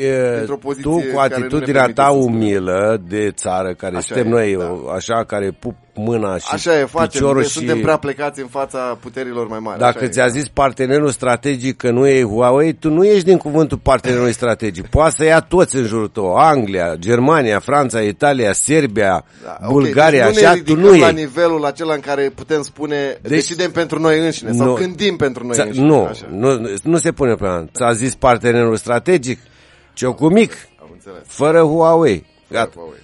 tu 0.82 1.04
cu 1.14 1.20
atitudinea 1.20 1.88
ta 1.94 2.10
umilă 2.10 3.02
de 3.08 3.32
țară, 3.32 3.74
care 3.74 3.96
așa 3.96 4.06
suntem 4.06 4.28
e, 4.28 4.30
noi, 4.30 4.56
da. 4.58 4.94
așa, 4.94 5.24
care 5.24 5.52
pup 5.60 5.76
mâna 5.94 6.38
și 6.38 6.48
Așa 6.52 6.80
e, 6.80 6.86
facem, 6.86 7.08
piciorul 7.08 7.44
și... 7.44 7.50
suntem 7.50 7.82
prea 7.82 7.98
plecați 7.98 8.42
în 8.42 8.48
fața 8.48 8.98
puterilor 9.02 9.48
mai 9.48 9.60
mari. 9.62 9.80
Dacă 9.80 10.08
ți-a 10.08 10.28
zis 10.28 10.48
partenerul 10.48 11.10
strategic 11.10 11.78
că 11.78 11.92
nu 11.92 12.08
e 12.08 12.24
Huawei, 12.24 12.74
tu 12.74 12.90
nu 12.90 13.06
ești 13.06 13.24
din 13.24 13.38
cuvântul 13.38 13.78
partenerului 13.78 14.34
strategic. 14.34 14.88
Poate 14.98 15.14
să 15.18 15.24
ia 15.24 15.40
toți 15.40 15.76
în 15.76 15.84
jurul 15.84 16.08
tău. 16.08 16.34
Anglia, 16.36 16.96
Germania, 16.96 17.60
Franța, 17.60 18.02
Italia, 18.02 18.54
Serbia, 18.54 19.26
da, 19.44 19.58
Bulgaria, 19.68 20.03
okay, 20.08 20.32
deci 20.32 20.44
așa, 20.44 20.62
tu 20.66 20.76
nu 20.76 20.98
la 20.98 21.10
nivelul 21.10 21.66
acela 21.66 21.94
în 21.94 22.00
care 22.00 22.32
putem 22.36 22.62
spune 22.62 23.18
deci, 23.22 23.32
decidem 23.32 23.72
pentru 23.72 24.00
noi 24.00 24.20
înșine 24.20 24.50
nu, 24.50 24.58
sau 24.58 24.74
gândim 24.74 25.16
pentru 25.16 25.46
noi 25.46 25.58
înșine. 25.66 25.86
Nu, 25.86 26.04
așa. 26.04 26.28
nu, 26.30 26.70
nu 26.84 26.98
se 26.98 27.12
pune 27.12 27.36
pe 27.36 27.66
Ți-a 27.74 27.94
zis 27.94 28.16
partenerul 28.16 28.76
strategic? 28.76 29.40
Ciocumic, 29.94 30.54
fără 31.26 31.62
Huawei. 31.62 32.26
Gata. 32.50 32.70
Fără 32.74 32.86
Huawei. 32.86 33.02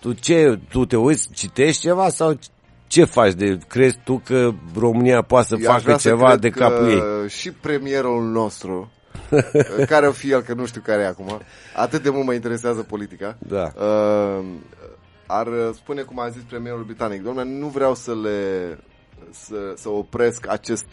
Tu 0.00 0.12
ce, 0.12 0.58
tu 0.68 0.84
te 0.84 0.96
uiți, 0.96 1.28
citești 1.32 1.80
ceva 1.80 2.08
sau 2.08 2.38
ce 2.86 3.04
faci? 3.04 3.32
De, 3.32 3.58
crezi 3.68 3.98
tu 4.04 4.22
că 4.24 4.50
România 4.78 5.22
poate 5.22 5.46
să 5.48 5.56
Eu 5.58 5.70
facă 5.70 5.96
ceva 6.00 6.30
să 6.30 6.36
de 6.36 6.50
capul 6.50 6.88
ei? 6.88 7.28
Și 7.28 7.50
premierul 7.50 8.22
nostru, 8.22 8.90
care 9.86 10.06
o 10.06 10.12
fi 10.12 10.30
el, 10.30 10.42
că 10.42 10.54
nu 10.54 10.66
știu 10.66 10.80
care 10.84 11.02
e 11.02 11.06
acum, 11.06 11.40
atât 11.74 12.02
de 12.02 12.10
mult 12.10 12.26
mă 12.26 12.32
interesează 12.32 12.82
politica, 12.82 13.36
da. 13.38 13.72
uh, 13.76 14.44
ar 15.32 15.72
spune, 15.72 16.02
cum 16.02 16.18
a 16.20 16.28
zis 16.28 16.42
premierul 16.42 16.84
britanic, 16.84 17.22
domnule, 17.22 17.58
nu 17.58 17.66
vreau 17.66 17.94
să 17.94 18.14
le 18.14 18.78
să, 19.30 19.72
să 19.76 19.88
opresc 19.88 20.48
acest, 20.48 20.86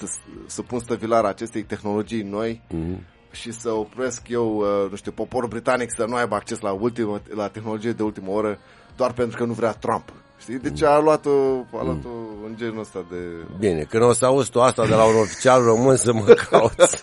să 0.45 0.61
pun 0.61 0.79
stăvilar 0.79 1.25
acestei 1.25 1.63
tehnologii 1.63 2.21
noi 2.21 2.61
mm-hmm. 2.67 3.31
și 3.31 3.51
să 3.51 3.71
opresc 3.71 4.27
eu, 4.27 4.55
uh, 4.57 4.89
nu 4.89 4.95
știu, 4.95 5.11
poporul 5.11 5.49
britanic 5.49 5.89
să 5.95 6.05
nu 6.05 6.15
aibă 6.15 6.35
acces 6.35 6.59
la, 6.59 6.71
ultimă, 6.71 7.21
la 7.35 7.47
tehnologie 7.47 7.91
de 7.91 8.03
ultimă 8.03 8.31
oră 8.31 8.59
doar 8.95 9.13
pentru 9.13 9.37
că 9.37 9.45
nu 9.45 9.53
vrea 9.53 9.71
Trump. 9.71 10.13
Știi? 10.39 10.59
Deci 10.59 10.83
a 10.83 10.99
luat-o, 10.99 11.29
a 11.77 11.83
luat-o 11.83 12.09
mm. 12.09 12.45
în 12.45 12.55
genul 12.57 12.79
ăsta 12.79 13.05
de... 13.09 13.15
Bine, 13.59 13.83
când 13.83 14.03
o 14.03 14.13
să 14.13 14.25
auzi 14.25 14.49
tu 14.49 14.61
asta 14.61 14.85
de 14.85 14.93
la 14.93 15.03
un 15.03 15.15
oficial 15.15 15.63
român 15.63 15.95
să 15.95 16.13
mă 16.13 16.35
cauți. 16.49 17.01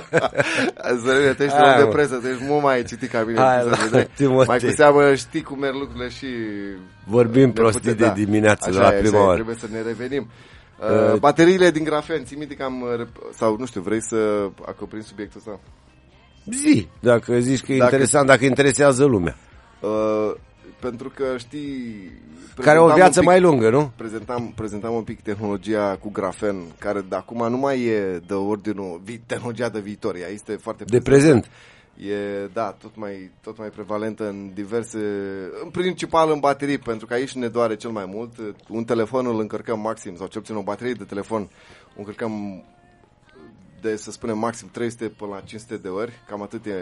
Zărine, 1.04 1.32
tu 1.32 1.42
ești 1.42 1.56
om 1.60 1.84
de 1.84 1.86
presă, 1.90 2.16
tu 2.16 2.26
ești 2.26 2.44
mult 2.44 2.62
mai 2.62 2.82
citit 2.82 3.10
ca 3.10 3.24
mine. 3.24 3.38
Hai, 3.40 3.64
la, 3.64 4.44
mai 4.46 4.58
cu 4.58 4.70
seamă 4.70 5.14
știi 5.14 5.42
cum 5.42 5.58
merg 5.58 5.74
lucrurile 5.74 6.08
și... 6.08 6.26
Vorbim 7.04 7.52
prostii 7.52 7.94
de 7.94 8.04
da. 8.04 8.10
dimineață 8.10 8.68
așa 8.68 8.80
la 8.80 8.90
prima 8.90 9.20
oară. 9.20 9.34
Trebuie 9.34 9.56
să 9.56 9.66
ne 9.70 9.82
revenim. 9.82 10.28
Uh, 11.12 11.18
bateriile 11.18 11.70
din 11.70 11.84
grafen, 11.84 12.24
ții 12.24 12.36
minte 12.36 12.54
că 12.54 12.62
am... 12.62 13.08
Sau 13.34 13.56
nu 13.58 13.66
știu, 13.66 13.80
vrei 13.80 14.02
să 14.02 14.48
acoperim 14.66 15.04
subiectul 15.04 15.40
ăsta? 15.46 15.60
Zi, 16.44 16.88
dacă 17.00 17.38
zici 17.38 17.62
că 17.62 17.72
e 17.72 17.78
dacă... 17.78 17.90
interesant, 17.90 18.26
dacă 18.26 18.44
interesează 18.44 19.04
lumea. 19.04 19.36
Uh, 19.80 20.32
pentru 20.82 21.10
că 21.14 21.24
știi... 21.38 22.10
Care 22.60 22.78
o 22.78 22.92
viață 22.94 23.18
pic, 23.18 23.28
mai 23.28 23.40
lungă, 23.40 23.70
nu? 23.70 23.90
Prezentam, 23.96 24.52
prezentam 24.54 24.94
un 24.94 25.02
pic 25.02 25.20
tehnologia 25.20 25.96
cu 25.96 26.10
grafen, 26.10 26.56
care 26.78 27.00
de 27.08 27.16
acum 27.16 27.50
nu 27.50 27.56
mai 27.56 27.82
e 27.82 28.20
de 28.26 28.34
ordinul, 28.34 29.00
vi, 29.04 29.18
tehnologia 29.18 29.68
de 29.68 29.80
viitor, 29.80 30.16
ea 30.16 30.28
este 30.28 30.52
foarte 30.52 30.84
De 30.84 31.00
prezent. 31.00 31.48
E, 31.96 32.46
da, 32.52 32.76
tot 32.80 32.90
mai, 32.94 33.30
tot 33.42 33.58
mai 33.58 33.68
prevalentă 33.68 34.28
în 34.28 34.50
diverse, 34.54 34.98
în 35.64 35.70
principal 35.70 36.30
în 36.30 36.40
baterii, 36.40 36.78
pentru 36.78 37.06
că 37.06 37.14
aici 37.14 37.32
ne 37.32 37.48
doare 37.48 37.76
cel 37.76 37.90
mai 37.90 38.04
mult. 38.06 38.32
Un 38.68 38.84
telefon 38.84 39.26
îl 39.26 39.40
încărcăm 39.40 39.80
maxim, 39.80 40.16
sau 40.16 40.26
cel 40.26 40.40
puțin 40.40 40.56
o 40.56 40.62
baterie 40.62 40.92
de 40.92 41.04
telefon, 41.04 41.42
o 41.88 41.98
încărcăm 41.98 42.62
de, 43.82 43.96
să 43.96 44.10
spunem, 44.10 44.38
maxim 44.38 44.68
300 44.72 45.08
până 45.08 45.30
la 45.30 45.40
500 45.40 45.76
de 45.76 45.88
ori. 45.88 46.12
Cam 46.28 46.42
atât 46.42 46.66
e 46.66 46.72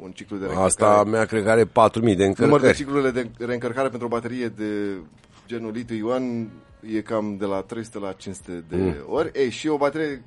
un 0.00 0.10
ciclu 0.10 0.36
de 0.36 0.44
reîncărcare. 0.44 0.90
Asta 0.90 1.10
mea 1.10 1.24
cred 1.24 1.42
că 1.42 1.50
are 1.50 1.64
4000 1.64 2.16
de 2.16 2.24
încărcări. 2.24 2.48
Numărul 2.48 2.66
de 2.66 2.74
ciclurile 2.74 3.10
de 3.10 3.44
reîncărcare 3.44 3.88
pentru 3.88 4.06
o 4.06 4.10
baterie 4.10 4.48
de 4.48 4.98
genul 5.46 5.72
litiu-ion 5.72 6.50
e 6.80 7.00
cam 7.00 7.36
de 7.36 7.44
la 7.44 7.60
300 7.60 7.98
la 7.98 8.12
500 8.12 8.64
de 8.68 8.76
mm. 8.76 8.94
ori. 9.06 9.30
Ei, 9.34 9.50
și 9.50 9.68
o 9.68 9.76
baterie 9.76 10.22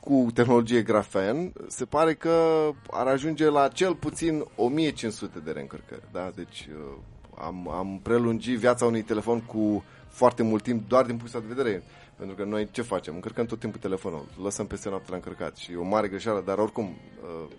cu 0.00 0.26
tehnologie 0.34 0.82
grafen, 0.82 1.52
se 1.66 1.84
pare 1.84 2.14
că 2.14 2.68
ar 2.90 3.06
ajunge 3.06 3.48
la 3.50 3.68
cel 3.68 3.94
puțin 3.94 4.44
1500 4.56 5.38
de 5.44 5.50
reîncărcări. 5.50 6.02
Da? 6.12 6.32
Deci 6.34 6.68
uh, 6.68 6.96
am, 7.38 7.68
am 7.70 8.00
prelungit 8.02 8.58
viața 8.58 8.86
unui 8.86 9.02
telefon 9.02 9.40
cu 9.40 9.84
foarte 10.08 10.42
mult 10.42 10.62
timp 10.62 10.88
doar 10.88 11.04
din 11.04 11.16
punctul 11.16 11.40
de 11.40 11.54
vedere 11.54 11.82
pentru 12.22 12.44
că 12.44 12.50
noi 12.50 12.68
ce 12.70 12.82
facem? 12.82 13.14
Încărcăm 13.14 13.46
tot 13.46 13.58
timpul 13.58 13.80
telefonul, 13.80 14.24
lăsăm 14.42 14.66
peste 14.66 14.88
noapte 14.88 15.10
la 15.10 15.16
încărcat 15.16 15.56
și 15.56 15.72
e 15.72 15.76
o 15.76 15.84
mare 15.84 16.08
greșeală, 16.08 16.42
dar 16.46 16.58
oricum 16.58 16.84
uh, 16.84 17.50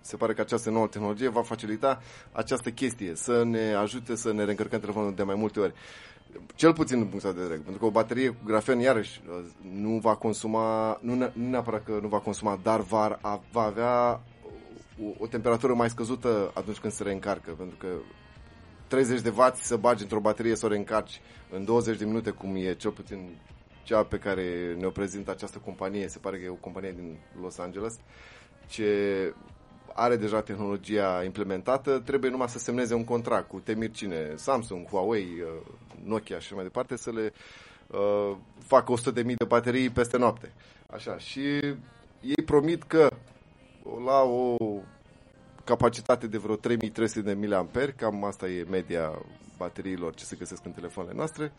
se 0.00 0.16
pare 0.16 0.34
că 0.34 0.40
această 0.40 0.70
nouă 0.70 0.86
tehnologie 0.86 1.28
va 1.28 1.42
facilita 1.42 2.00
această 2.32 2.70
chestie, 2.70 3.14
să 3.14 3.44
ne 3.44 3.74
ajute 3.74 4.14
să 4.14 4.32
ne 4.32 4.44
reîncărcăm 4.44 4.80
telefonul 4.80 5.14
de 5.14 5.22
mai 5.22 5.34
multe 5.34 5.60
ori. 5.60 5.74
Cel 6.54 6.72
puțin 6.72 6.98
în 6.98 7.06
punctul 7.06 7.32
de 7.32 7.40
vedere, 7.40 7.60
pentru 7.60 7.80
că 7.80 7.84
o 7.84 7.90
baterie 7.90 8.28
cu 8.28 8.40
grafen, 8.44 8.78
iarăși, 8.78 9.20
uh, 9.28 9.44
nu 9.72 9.98
va 9.98 10.14
consuma, 10.14 10.98
nu, 11.00 11.14
nu 11.14 11.30
neapărat 11.48 11.84
că 11.84 11.98
nu 12.02 12.08
va 12.08 12.18
consuma, 12.18 12.60
dar 12.62 12.80
va, 12.80 13.18
va 13.52 13.62
avea 13.62 14.20
o, 15.02 15.06
o 15.18 15.26
temperatură 15.26 15.74
mai 15.74 15.90
scăzută 15.90 16.50
atunci 16.54 16.78
când 16.78 16.92
se 16.92 17.02
reîncarcă, 17.02 17.50
pentru 17.50 17.76
că 17.76 17.86
30 18.88 19.20
de 19.20 19.32
W 19.36 19.40
să 19.54 19.76
bagi 19.76 20.02
într-o 20.02 20.20
baterie 20.20 20.54
să 20.54 20.66
o 20.66 20.68
reîncarci 20.68 21.20
în 21.50 21.64
20 21.64 21.98
de 21.98 22.04
minute, 22.04 22.30
cum 22.30 22.54
e 22.56 22.74
cel 22.74 22.90
puțin 22.90 23.38
cea 23.82 24.04
pe 24.04 24.18
care 24.18 24.76
ne-o 24.78 24.90
prezintă 24.90 25.30
această 25.30 25.58
companie, 25.64 26.08
se 26.08 26.18
pare 26.18 26.36
că 26.36 26.44
e 26.44 26.48
o 26.48 26.54
companie 26.54 26.92
din 26.92 27.18
Los 27.40 27.58
Angeles, 27.58 27.98
ce 28.68 29.32
are 29.94 30.16
deja 30.16 30.42
tehnologia 30.42 31.22
implementată, 31.24 31.98
trebuie 31.98 32.30
numai 32.30 32.48
să 32.48 32.58
semneze 32.58 32.94
un 32.94 33.04
contract 33.04 33.48
cu 33.48 33.60
temir 33.64 33.90
cine, 33.90 34.32
Samsung, 34.36 34.86
Huawei, 34.88 35.28
uh, 35.40 35.66
Nokia 36.04 36.38
și 36.38 36.54
mai 36.54 36.62
departe, 36.62 36.96
să 36.96 37.10
le 37.10 37.32
uh, 37.86 38.36
facă 38.66 38.94
100.000 39.10 39.12
de 39.12 39.44
baterii 39.44 39.90
peste 39.90 40.18
noapte. 40.18 40.52
Așa, 40.90 41.18
și 41.18 41.40
ei 42.20 42.44
promit 42.44 42.82
că 42.82 43.08
la 44.04 44.22
o 44.22 44.56
capacitate 45.64 46.26
de 46.26 46.38
vreo 46.38 46.56
3300 46.56 47.34
de 47.34 47.46
mAh, 47.46 47.88
cam 47.96 48.24
asta 48.24 48.48
e 48.48 48.66
media 48.70 49.22
bateriilor 49.56 50.14
ce 50.14 50.24
se 50.24 50.36
găsesc 50.36 50.64
în 50.64 50.72
telefoanele 50.72 51.16
noastre, 51.16 51.52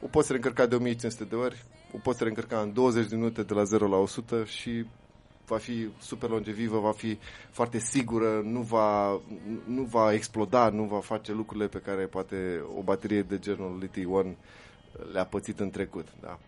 o 0.00 0.06
poți 0.06 0.28
reîncărca 0.28 0.66
de 0.66 0.74
1500 0.74 1.24
de 1.24 1.34
ori, 1.34 1.64
o 1.94 1.98
poți 2.02 2.22
reîncărca 2.22 2.60
în 2.60 2.72
20 2.72 3.06
de 3.06 3.16
minute 3.16 3.42
de 3.42 3.54
la 3.54 3.62
0 3.64 3.88
la 3.88 3.96
100 3.96 4.44
și 4.44 4.84
va 5.46 5.56
fi 5.56 5.88
super 6.00 6.28
longevivă, 6.28 6.78
va 6.78 6.92
fi 6.92 7.18
foarte 7.50 7.78
sigură, 7.78 8.40
nu 8.44 8.60
va, 8.60 9.20
nu 9.64 9.82
va 9.82 10.12
exploda, 10.12 10.68
nu 10.68 10.84
va 10.84 11.00
face 11.00 11.32
lucrurile 11.32 11.66
pe 11.66 11.78
care 11.78 12.04
poate 12.04 12.64
o 12.78 12.82
baterie 12.82 13.22
de 13.22 13.38
genul 13.38 13.78
Lithium 13.80 14.36
le-a 15.12 15.24
pățit 15.24 15.60
în 15.60 15.70
trecut. 15.70 16.06
Da? 16.20 16.38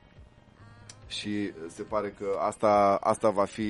Și 1.07 1.53
se 1.69 1.83
pare 1.83 2.15
că 2.19 2.27
asta, 2.39 2.99
asta 3.01 3.31
va 3.31 3.45
fi 3.45 3.69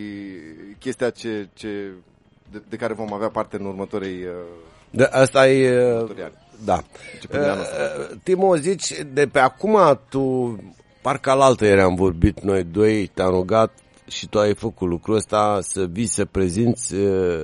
chestia 0.78 1.10
ce, 1.10 1.48
ce, 1.54 1.92
de, 2.50 2.62
de 2.68 2.76
care 2.76 2.92
vom 2.92 3.12
avea 3.12 3.28
parte 3.28 3.56
în 3.56 3.64
următorii 3.64 4.24
uh, 4.24 4.32
da, 4.90 5.06
asta 5.10 5.48
e... 5.48 6.06
Da. 6.64 6.82
Timo, 8.22 8.56
zici, 8.56 8.92
de 9.12 9.26
pe 9.26 9.38
acum 9.38 10.00
tu, 10.08 10.56
parcă 11.02 11.30
alaltă 11.30 11.64
ieri 11.64 11.80
am 11.80 11.94
vorbit 11.94 12.40
noi 12.40 12.64
doi, 12.64 13.10
te-am 13.14 13.30
rugat 13.30 13.72
și 14.08 14.28
tu 14.28 14.38
ai 14.38 14.54
făcut 14.54 14.88
lucrul 14.88 15.14
ăsta 15.14 15.58
să 15.60 15.86
vii 15.90 16.06
să 16.06 16.24
prezinți 16.24 16.94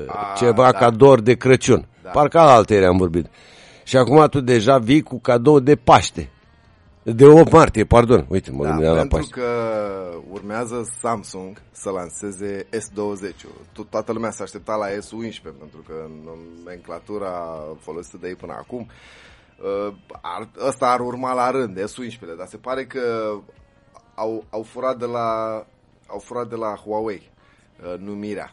A, 0.06 0.34
ceva 0.36 0.70
da. 0.70 0.78
cadou 0.78 1.16
de 1.16 1.34
Crăciun. 1.34 1.86
Da. 2.02 2.10
Parcă 2.10 2.38
alaltă 2.38 2.72
ieri 2.72 2.86
am 2.86 2.96
vorbit. 2.96 3.26
Și 3.84 3.96
acum 3.96 4.26
tu 4.28 4.40
deja 4.40 4.78
vii 4.78 5.02
cu 5.02 5.18
cadou 5.20 5.60
de 5.60 5.76
Paște. 5.76 6.30
De 7.04 7.26
8 7.26 7.52
martie, 7.52 7.84
pardon. 7.84 8.26
Uite, 8.28 8.50
mă 8.50 8.64
da, 8.64 8.76
la 8.76 8.92
Paște. 8.92 9.08
pentru 9.08 9.30
că 9.30 9.48
urmează 10.30 10.88
Samsung 11.00 11.62
să 11.72 11.90
lanseze 11.90 12.66
S20. 12.70 13.46
Toată 13.90 14.12
lumea 14.12 14.30
s-a 14.30 14.42
așteptat 14.42 14.78
la 14.78 14.86
S11 14.86 15.42
pentru 15.42 15.84
că 15.86 15.94
în 16.04 16.12
nomenclatura 16.24 17.62
folosită 17.80 18.16
de 18.20 18.28
ei 18.28 18.34
până 18.34 18.52
acum 18.52 18.86
uh, 19.62 19.94
ar, 20.20 20.48
ăsta 20.66 20.86
ar 20.86 21.00
urma 21.00 21.32
la 21.32 21.50
rând, 21.50 21.78
S11, 21.78 22.36
dar 22.36 22.46
se 22.46 22.56
pare 22.56 22.84
că 22.84 23.34
au, 24.14 24.44
au 24.50 24.62
furat 24.62 24.98
de 24.98 25.06
la 25.06 25.62
au 26.06 26.18
furat 26.18 26.48
de 26.48 26.56
la 26.56 26.74
Huawei 26.74 27.30
uh, 27.82 27.98
numirea. 27.98 28.52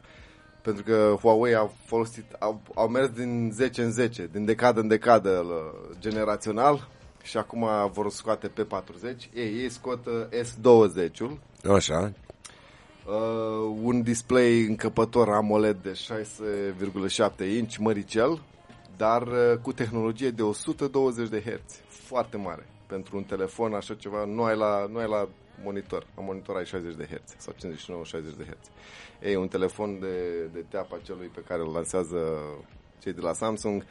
Pentru 0.61 0.83
că 0.83 1.15
Huawei 1.21 1.55
au 1.55 1.73
folosit, 1.85 2.25
au, 2.39 2.61
au 2.75 2.87
mers 2.87 3.09
din 3.09 3.51
10 3.53 3.83
în 3.83 3.91
10, 3.91 4.29
din 4.31 4.45
decadă 4.45 4.79
în 4.79 4.87
decadă 4.87 5.29
uh, 5.29 5.95
generațional 5.99 6.87
și 7.23 7.37
acum 7.37 7.67
vor 7.91 8.09
scoate 8.09 8.47
pe 8.47 8.63
40. 8.63 9.29
Ei, 9.33 9.53
ei 9.53 9.69
scot 9.69 9.99
S20-ul. 10.29 11.31
Așa. 11.75 12.13
Uh, 13.05 13.77
un 13.83 14.01
display 14.01 14.65
încăpător 14.65 15.29
AMOLED 15.29 15.77
de 15.81 15.99
6,7 17.41 17.47
inch 17.57 17.75
măricel, 17.77 18.41
dar 18.97 19.21
uh, 19.21 19.57
cu 19.61 19.73
tehnologie 19.73 20.29
de 20.29 20.41
120 20.41 21.29
de 21.29 21.41
Hz, 21.41 21.81
foarte 21.87 22.37
mare. 22.37 22.65
Pentru 22.87 23.17
un 23.17 23.23
telefon 23.23 23.73
așa 23.73 23.93
ceva, 23.93 24.25
nu 24.25 24.43
ai 24.43 24.57
la, 24.57 24.87
nu 24.91 24.97
ai 24.97 25.07
la 25.07 25.29
monitor. 25.63 26.05
La 26.15 26.21
monitor 26.23 26.55
ai 26.55 26.65
60 26.65 26.95
de 26.95 27.07
Hz 27.11 27.35
sau 27.37 27.53
59-60 27.53 28.11
de 28.37 28.43
Hz. 28.43 28.69
Ei, 29.21 29.35
un 29.35 29.47
telefon 29.47 29.99
de, 29.99 30.45
de 30.53 30.65
teapa 30.69 30.99
celui 31.03 31.27
pe 31.27 31.43
care 31.47 31.61
îl 31.61 31.71
lansează 31.71 32.17
cei 32.99 33.13
de 33.13 33.21
la 33.21 33.33
Samsung 33.33 33.85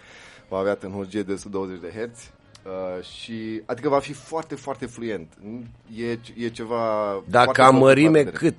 va 0.49 0.59
avea 0.59 0.75
tehnologie 0.75 1.23
de 1.23 1.33
120 1.33 1.81
de 1.81 1.89
Hz 1.89 2.31
Uh, 2.69 3.05
și 3.05 3.63
adică 3.67 3.89
va 3.89 3.99
fi 3.99 4.13
foarte, 4.13 4.55
foarte 4.55 4.87
fluent. 4.87 5.33
E, 5.97 6.11
e 6.45 6.49
ceva... 6.49 7.23
Dar 7.29 7.47
ca 7.47 7.71
mărime 7.71 8.25
cât? 8.25 8.55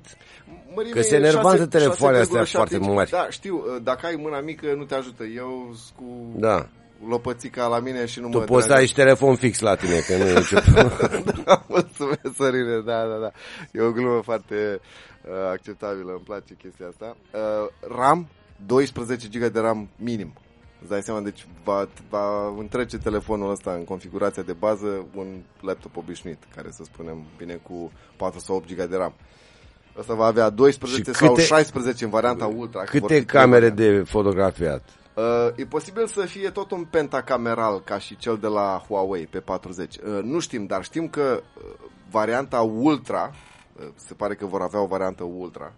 Mărime 0.74 0.94
că 0.94 1.02
se 1.02 1.16
enervantă 1.16 1.66
telefoanele 1.66 2.22
astea 2.22 2.44
foarte 2.44 2.78
mari. 2.78 3.10
Da, 3.10 3.26
știu, 3.30 3.56
uh, 3.56 3.82
dacă 3.82 4.06
ai 4.06 4.14
mâna 4.18 4.40
mică 4.40 4.74
nu 4.76 4.84
te 4.84 4.94
ajută. 4.94 5.24
Eu 5.24 5.74
cu 5.96 6.32
da. 6.36 6.66
lopățica 7.08 7.66
la 7.66 7.78
mine 7.78 8.06
și 8.06 8.20
nu 8.20 8.28
tu 8.28 8.38
mă... 8.38 8.44
Tu 8.44 8.52
poți 8.52 8.66
să 8.66 8.72
ai 8.72 8.86
și 8.86 8.94
telefon 8.94 9.36
fix 9.36 9.60
la 9.60 9.74
tine, 9.74 9.98
că 9.98 10.16
nu 10.16 10.24
e 10.28 10.38
nicio 10.38 10.58
da, 11.44 11.64
mulțumesc, 11.68 12.20
Sărine, 12.36 12.80
da, 12.84 13.06
da, 13.06 13.16
da. 13.20 13.30
E 13.72 13.80
o 13.80 13.92
glumă 13.92 14.20
foarte 14.22 14.80
uh, 15.24 15.50
acceptabilă, 15.50 16.10
îmi 16.10 16.24
place 16.24 16.54
chestia 16.62 16.86
asta. 16.86 17.16
Uh, 17.32 17.96
RAM, 17.96 18.28
12 18.66 19.28
GB 19.28 19.52
de 19.52 19.60
RAM 19.60 19.88
minim. 19.96 20.32
Îți 20.80 20.90
dai 20.90 21.02
seama, 21.02 21.20
deci 21.20 21.46
va, 21.64 21.88
va 22.08 22.48
întrece 22.58 22.98
telefonul 22.98 23.50
ăsta 23.50 23.72
în 23.72 23.84
configurația 23.84 24.42
de 24.42 24.52
bază 24.52 25.06
un 25.14 25.26
laptop 25.60 25.96
obișnuit, 25.96 26.42
care 26.54 26.70
să 26.70 26.84
spunem 26.84 27.22
bine 27.36 27.54
cu 27.54 27.92
4 28.16 28.38
sau 28.38 28.56
8 28.56 28.74
GB 28.74 28.90
de 28.90 28.96
RAM. 28.96 29.12
Ăsta 29.98 30.14
va 30.14 30.26
avea 30.26 30.50
12 30.50 31.10
câte, 31.10 31.24
sau 31.24 31.36
16 31.36 32.04
în 32.04 32.10
varianta 32.10 32.46
Ultra. 32.46 32.82
Câte 32.82 33.24
camere 33.24 33.70
de 33.70 34.02
fotografiat? 34.02 34.82
Uh, 35.14 35.48
e 35.56 35.64
posibil 35.64 36.06
să 36.06 36.20
fie 36.20 36.50
tot 36.50 36.70
un 36.70 36.84
pentacameral 36.84 37.80
ca 37.80 37.98
și 37.98 38.16
cel 38.16 38.36
de 38.36 38.46
la 38.46 38.82
Huawei 38.88 39.26
pe 39.26 39.40
40. 39.40 39.96
Uh, 39.96 40.22
nu 40.22 40.38
știm, 40.38 40.66
dar 40.66 40.84
știm 40.84 41.08
că 41.08 41.42
uh, 41.56 41.62
varianta 42.10 42.60
Ultra, 42.60 43.30
uh, 43.80 43.88
se 43.94 44.14
pare 44.14 44.34
că 44.34 44.46
vor 44.46 44.62
avea 44.62 44.80
o 44.80 44.86
variantă 44.86 45.24
Ultra, 45.24 45.72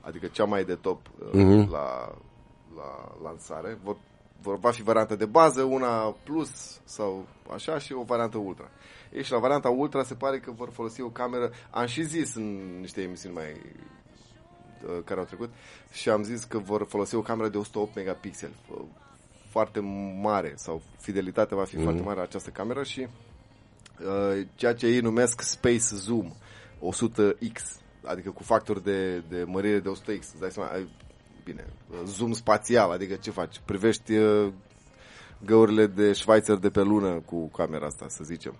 adică 0.00 0.26
cea 0.26 0.44
mai 0.44 0.64
de 0.64 0.74
top 0.74 1.00
uh, 1.18 1.28
uh-huh. 1.28 1.70
la, 1.70 2.14
la 2.76 3.14
lansare, 3.22 3.78
vor 3.82 3.96
va 4.42 4.70
fi 4.70 4.82
varianta 4.82 5.14
de 5.14 5.24
bază, 5.24 5.62
una 5.62 6.16
plus 6.24 6.80
sau 6.84 7.26
așa 7.52 7.78
și 7.78 7.92
o 7.92 8.02
variantă 8.02 8.38
ultra. 8.38 8.70
Ei, 9.12 9.22
și 9.22 9.32
la 9.32 9.38
varianta 9.38 9.68
ultra 9.68 10.02
se 10.02 10.14
pare 10.14 10.38
că 10.38 10.50
vor 10.50 10.70
folosi 10.70 11.00
o 11.02 11.08
cameră, 11.08 11.50
am 11.70 11.86
și 11.86 12.02
zis 12.02 12.34
în 12.34 12.78
niște 12.80 13.02
emisiuni 13.02 13.34
mai 13.34 13.52
uh, 14.86 15.02
care 15.04 15.20
au 15.20 15.26
trecut 15.26 15.50
și 15.92 16.10
am 16.10 16.22
zis 16.22 16.44
că 16.44 16.58
vor 16.58 16.86
folosi 16.88 17.14
o 17.14 17.22
cameră 17.22 17.48
de 17.48 17.58
108 17.58 17.94
megapixeli 17.94 18.54
foarte 19.50 19.80
mare 20.20 20.52
sau 20.56 20.82
fidelitatea 20.98 21.56
va 21.56 21.64
fi 21.64 21.76
mm-hmm. 21.76 21.82
foarte 21.82 22.02
mare 22.02 22.16
la 22.16 22.22
această 22.22 22.50
cameră 22.50 22.82
și 22.82 23.00
uh, 23.00 24.46
ceea 24.54 24.74
ce 24.74 24.86
ei 24.86 25.00
numesc 25.00 25.40
Space 25.40 25.78
Zoom 25.78 26.32
100x 26.78 27.80
adică 28.04 28.30
cu 28.30 28.42
factor 28.42 28.80
de, 28.80 29.18
de 29.18 29.44
mărire 29.46 29.78
de 29.78 29.88
100x. 29.88 30.18
Îți 30.18 30.40
dai 30.40 30.50
seama, 30.50 30.70
bine, 31.44 31.66
zoom 32.04 32.32
spațial, 32.32 32.90
adică 32.90 33.14
ce 33.14 33.30
faci? 33.30 33.60
Privești 33.64 34.12
uh, 34.16 34.52
găurile 35.44 35.86
de 35.86 36.12
Schweizer 36.12 36.56
de 36.56 36.70
pe 36.70 36.80
lună 36.80 37.22
cu 37.24 37.48
camera 37.48 37.86
asta, 37.86 38.06
să 38.08 38.24
zicem. 38.24 38.54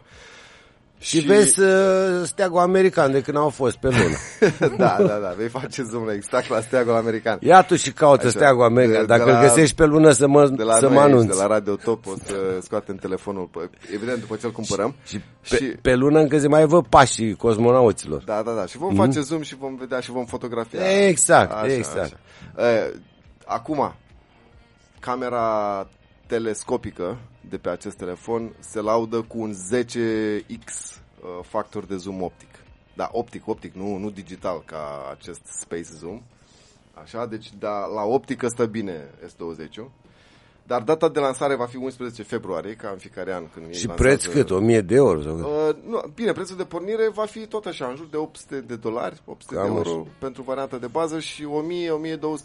Și, 1.03 1.21
și 1.21 1.27
vezi 1.27 1.61
uh, 1.61 1.69
steagul 2.25 2.59
american 2.59 3.13
de 3.13 3.21
când 3.21 3.37
au 3.37 3.49
fost 3.49 3.77
pe 3.77 3.89
lună. 3.89 4.17
da, 4.77 4.97
da, 4.99 5.19
da, 5.23 5.35
vei 5.37 5.49
face 5.49 5.83
zoom 5.83 6.05
la 6.05 6.13
exact 6.13 6.49
la 6.49 6.61
steagul 6.61 6.95
american. 6.95 7.39
Ia 7.41 7.63
tu 7.63 7.77
și 7.77 7.93
caută 7.93 8.27
Așa, 8.27 8.39
steagul 8.39 8.65
american, 8.65 9.07
dacă 9.07 9.25
de 9.25 9.31
la, 9.31 9.39
îl 9.39 9.47
găsești 9.47 9.75
pe 9.75 9.85
lună 9.85 10.11
să 10.11 10.27
mă, 10.29 10.49
de 10.49 10.63
la 10.63 10.75
să 10.75 10.91
mă 10.91 11.01
anunți. 11.01 11.27
de 11.27 11.35
la 11.35 11.47
Radio 11.47 11.77
Top 11.77 12.07
o 12.07 12.13
să 12.25 12.59
scoatem 12.61 12.97
telefonul, 12.97 13.51
evident 13.95 14.21
după 14.21 14.37
ce 14.37 14.47
îl 14.47 14.53
cumpărăm. 14.53 14.95
Și, 15.05 15.21
și, 15.43 15.51
pe, 15.51 15.57
și 15.57 15.65
pe 15.83 15.95
lună 15.95 16.21
încă 16.21 16.39
se 16.39 16.49
mai 16.49 16.67
văd 16.67 16.87
pașii 16.87 17.35
cosmonauților. 17.35 18.23
Da, 18.25 18.43
da, 18.43 18.53
da, 18.53 18.67
și 18.67 18.79
vom 18.79 18.93
mm-hmm. 18.93 18.97
face 18.97 19.21
zoom 19.21 19.43
și 19.43 19.57
vom 19.57 19.77
vedea 19.77 20.01
și 20.01 20.11
vom 20.11 20.25
fotografia. 20.25 21.07
Exact, 21.07 21.53
așa, 21.53 21.73
exact. 21.73 22.17
Așa. 22.57 22.91
Acum, 23.47 23.95
camera 25.01 25.89
telescopică 26.27 27.19
de 27.49 27.59
pe 27.59 27.69
acest 27.69 27.97
telefon 27.97 28.53
se 28.59 28.81
laudă 28.81 29.23
cu 29.23 29.41
un 29.41 29.55
10x 29.75 30.65
uh, 30.65 31.29
factor 31.43 31.85
de 31.85 31.97
zoom 31.97 32.23
optic. 32.23 32.49
Da, 32.95 33.09
optic, 33.13 33.49
optic, 33.49 33.75
nu, 33.75 33.97
nu 33.97 34.11
digital 34.11 34.63
ca 34.65 35.09
acest 35.19 35.41
Space 35.61 35.89
Zoom. 35.99 36.23
Așa, 37.03 37.27
deci 37.27 37.51
da, 37.59 37.87
la 37.87 38.03
optică 38.03 38.49
stă 38.49 38.67
bine 38.67 39.11
S20-ul. 39.27 39.91
Dar 40.71 40.83
data 40.83 41.09
de 41.09 41.21
lansare 41.21 41.55
va 41.55 41.67
fi 41.67 41.77
11 41.77 42.23
februarie, 42.23 42.75
ca 42.75 42.89
în 42.93 42.99
fiecare 42.99 43.33
an. 43.33 43.45
Când 43.55 43.75
și 43.75 43.87
preț 43.87 44.25
cât? 44.25 44.51
1000 44.51 44.81
de 44.81 44.95
euro? 44.95 45.21
Sau? 45.21 45.39
Uh, 45.39 45.77
nu, 45.87 46.03
bine, 46.15 46.33
prețul 46.33 46.57
de 46.57 46.65
pornire 46.65 47.11
va 47.15 47.25
fi 47.25 47.47
tot 47.47 47.67
așa, 47.67 47.87
în 47.87 47.97
jur 47.97 48.07
de 48.11 48.17
800 48.17 48.61
de 48.61 48.77
dolari, 48.77 49.23
800 49.25 49.55
Cam 49.55 49.65
de 49.65 49.77
euro 49.77 49.91
așa. 49.91 50.07
pentru 50.19 50.43
varianta 50.43 50.79
de 50.79 50.87
bază 50.87 51.19
și 51.19 51.47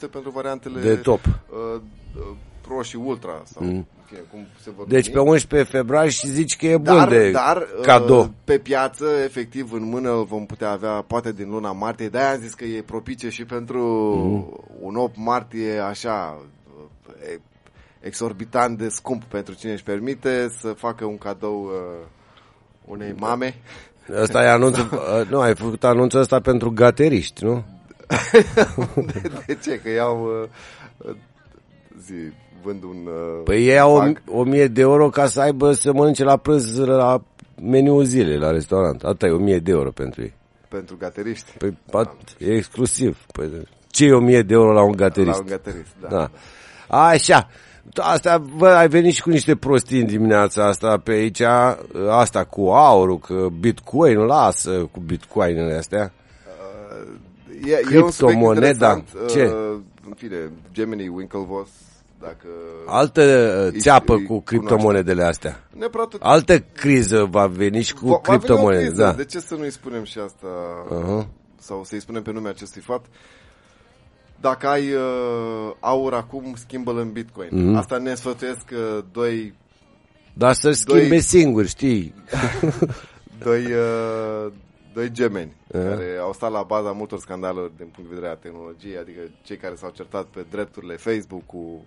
1000-1200 0.08 0.10
pentru 0.12 0.30
variantele 0.30 0.82
de 0.82 0.96
top. 0.96 1.20
Uh, 1.26 1.82
uh, 2.16 2.36
Pro 2.68 2.82
și 2.82 2.96
Ultra 2.96 3.42
sau 3.44 3.64
mm. 3.64 3.88
fie, 4.06 4.18
cum 4.32 4.48
se 4.62 4.72
vor 4.76 4.88
Deci 4.88 5.12
pe 5.12 5.20
11 5.20 5.72
februarie 5.72 6.10
și 6.10 6.28
zici 6.28 6.56
că 6.56 6.66
e 6.66 6.78
bun 6.78 6.96
dar, 6.96 7.08
de 7.08 7.32
dar, 7.32 7.58
uh, 7.58 7.86
cadou. 7.86 8.20
Uh, 8.20 8.30
pe 8.44 8.58
piață, 8.58 9.06
efectiv, 9.24 9.72
în 9.72 9.84
mână 9.84 10.26
vom 10.28 10.46
putea 10.46 10.72
avea 10.72 11.04
poate 11.08 11.32
din 11.32 11.50
luna 11.50 11.72
martie. 11.72 12.10
De-aia 12.10 12.32
am 12.32 12.40
zis 12.40 12.54
că 12.54 12.66
e 12.66 12.82
propice 12.82 13.30
și 13.30 13.46
pentru 13.46 13.84
mm. 14.16 14.60
un 14.82 14.96
8 14.96 15.16
martie 15.18 15.80
așa 15.80 16.42
uh, 16.78 17.40
exorbitant 18.00 18.78
de 18.78 18.90
scump 18.90 19.24
pentru 19.24 19.54
cine 19.54 19.72
își 19.72 19.84
permite 19.84 20.48
să 20.60 20.74
facă 20.74 21.06
un 21.06 21.18
cadou 21.18 21.64
uh, 21.64 22.06
unei 22.86 23.14
mame. 23.18 23.56
Asta 24.22 24.44
e 24.44 24.50
anunțul, 24.50 24.90
uh, 24.92 25.28
nu, 25.30 25.40
ai 25.40 25.56
făcut 25.56 25.84
anunțul 25.84 26.20
ăsta 26.20 26.40
pentru 26.40 26.72
gateriști, 26.72 27.44
nu? 27.44 27.64
de, 29.14 29.32
de 29.46 29.58
ce? 29.64 29.80
Că 29.80 29.90
iau 29.90 30.26
uh, 30.26 31.16
zi, 32.06 32.14
vând 32.64 32.84
un 32.84 33.08
uh, 33.08 33.42
Păi 33.44 33.68
ei 33.68 33.80
au 33.80 33.96
o, 33.96 34.40
o 34.40 34.44
mie 34.44 34.68
de 34.68 34.82
euro 34.82 35.10
ca 35.10 35.28
să 35.28 35.42
aibă 35.42 35.72
să 35.72 35.94
mănânce 35.94 36.24
la 36.24 36.38
prânz 36.38 36.78
la 36.78 37.24
meniu 37.62 38.02
zile 38.02 38.38
la 38.38 38.52
restaurant. 38.52 39.04
Asta 39.04 39.26
e 39.26 39.32
o 39.32 39.38
mie 39.38 39.60
de 39.60 39.72
euro 39.72 39.92
pentru 39.92 40.22
ei. 40.22 40.34
Pentru 40.68 40.96
gateriști? 41.00 41.52
Păi 41.58 41.78
pat, 41.92 42.16
e 42.38 42.54
exclusiv. 42.54 43.26
Păi, 43.32 43.68
ce 43.88 44.06
e 44.06 44.14
o 44.14 44.20
mie 44.20 44.42
de 44.42 44.54
euro 44.54 44.74
la 44.74 44.84
un 44.84 44.92
gaterist? 44.92 45.36
La 45.36 45.42
un 45.42 45.48
gaterist, 45.50 45.96
da. 46.02 46.08
da. 46.08 46.32
Așa. 46.88 47.50
Asta, 47.94 48.38
bă, 48.38 48.68
ai 48.68 48.88
venit 48.88 49.14
și 49.14 49.22
cu 49.22 49.30
niște 49.30 49.56
prostii 49.56 50.00
în 50.00 50.06
dimineața 50.06 50.68
asta 50.68 50.98
pe 50.98 51.12
aici, 51.12 51.42
asta 52.10 52.44
cu 52.44 52.62
aurul, 52.62 53.20
că 53.20 53.48
Bitcoin 53.60 54.18
lasă 54.18 54.90
cu 54.92 55.00
Bitcoinele 55.00 55.74
astea. 55.74 56.14
Uh, 57.62 57.72
e, 57.72 57.82
Criptomoneda. 57.82 59.04
Ce? 59.30 59.44
Uh, 59.44 59.80
în 60.08 60.14
fine, 60.14 60.52
Gemini 60.72 61.08
Winklevoss 61.08 61.72
dacă 62.26 62.48
Altă 62.86 63.22
uh, 63.72 63.80
țeapă 63.80 64.18
cu 64.18 64.42
criptomonedele 64.42 65.24
astea. 65.24 65.68
Neapărat... 65.78 66.16
Altă 66.20 66.60
criză 66.60 67.24
va 67.24 67.48
veni 67.48 67.82
și 67.82 67.94
cu 67.94 68.08
va, 68.08 68.20
criptomonede. 68.20 68.90
Va 68.90 68.96
da. 68.96 69.12
De 69.12 69.26
ce 69.26 69.40
să 69.40 69.56
nu-i 69.56 69.72
spunem 69.72 70.04
și 70.04 70.20
asta? 70.20 70.48
Uh-huh. 70.88 71.28
Sau 71.60 71.84
să-i 71.84 72.00
spunem 72.00 72.22
pe 72.22 72.32
nume 72.32 72.50
acestui 72.50 72.82
fapt? 72.82 73.10
Dacă 74.42 74.68
ai 74.68 74.94
uh, 74.94 75.74
aur 75.80 76.14
acum, 76.14 76.54
schimbă-l 76.56 76.98
în 76.98 77.12
Bitcoin. 77.12 77.50
Mm-hmm. 77.50 77.78
Asta 77.78 77.98
ne 77.98 78.16
sfătuiesc 78.16 78.70
uh, 78.72 79.04
doi... 79.12 79.54
Dar 80.34 80.54
să 80.54 80.72
schimbe 80.72 81.08
doi... 81.08 81.20
singur, 81.20 81.66
știi? 81.66 82.14
doi, 83.46 83.66
uh, 83.66 84.52
doi 84.94 85.12
gemeni 85.12 85.52
uh-huh. 85.68 85.90
care 85.90 86.18
au 86.22 86.34
stat 86.34 86.52
la 86.52 86.64
baza 86.64 86.92
multor 86.92 87.20
scandaluri 87.20 87.72
din 87.78 87.88
punct 87.88 88.10
de 88.10 88.16
vedere 88.16 88.32
a 88.32 88.36
tehnologiei, 88.36 88.98
adică 88.98 89.20
cei 89.42 89.58
care 89.58 89.76
s-au 89.76 89.90
certat 89.90 90.26
pe 90.26 90.46
drepturile 90.50 90.96
Facebook 90.96 91.46
cu 91.46 91.58
uh, 91.58 91.82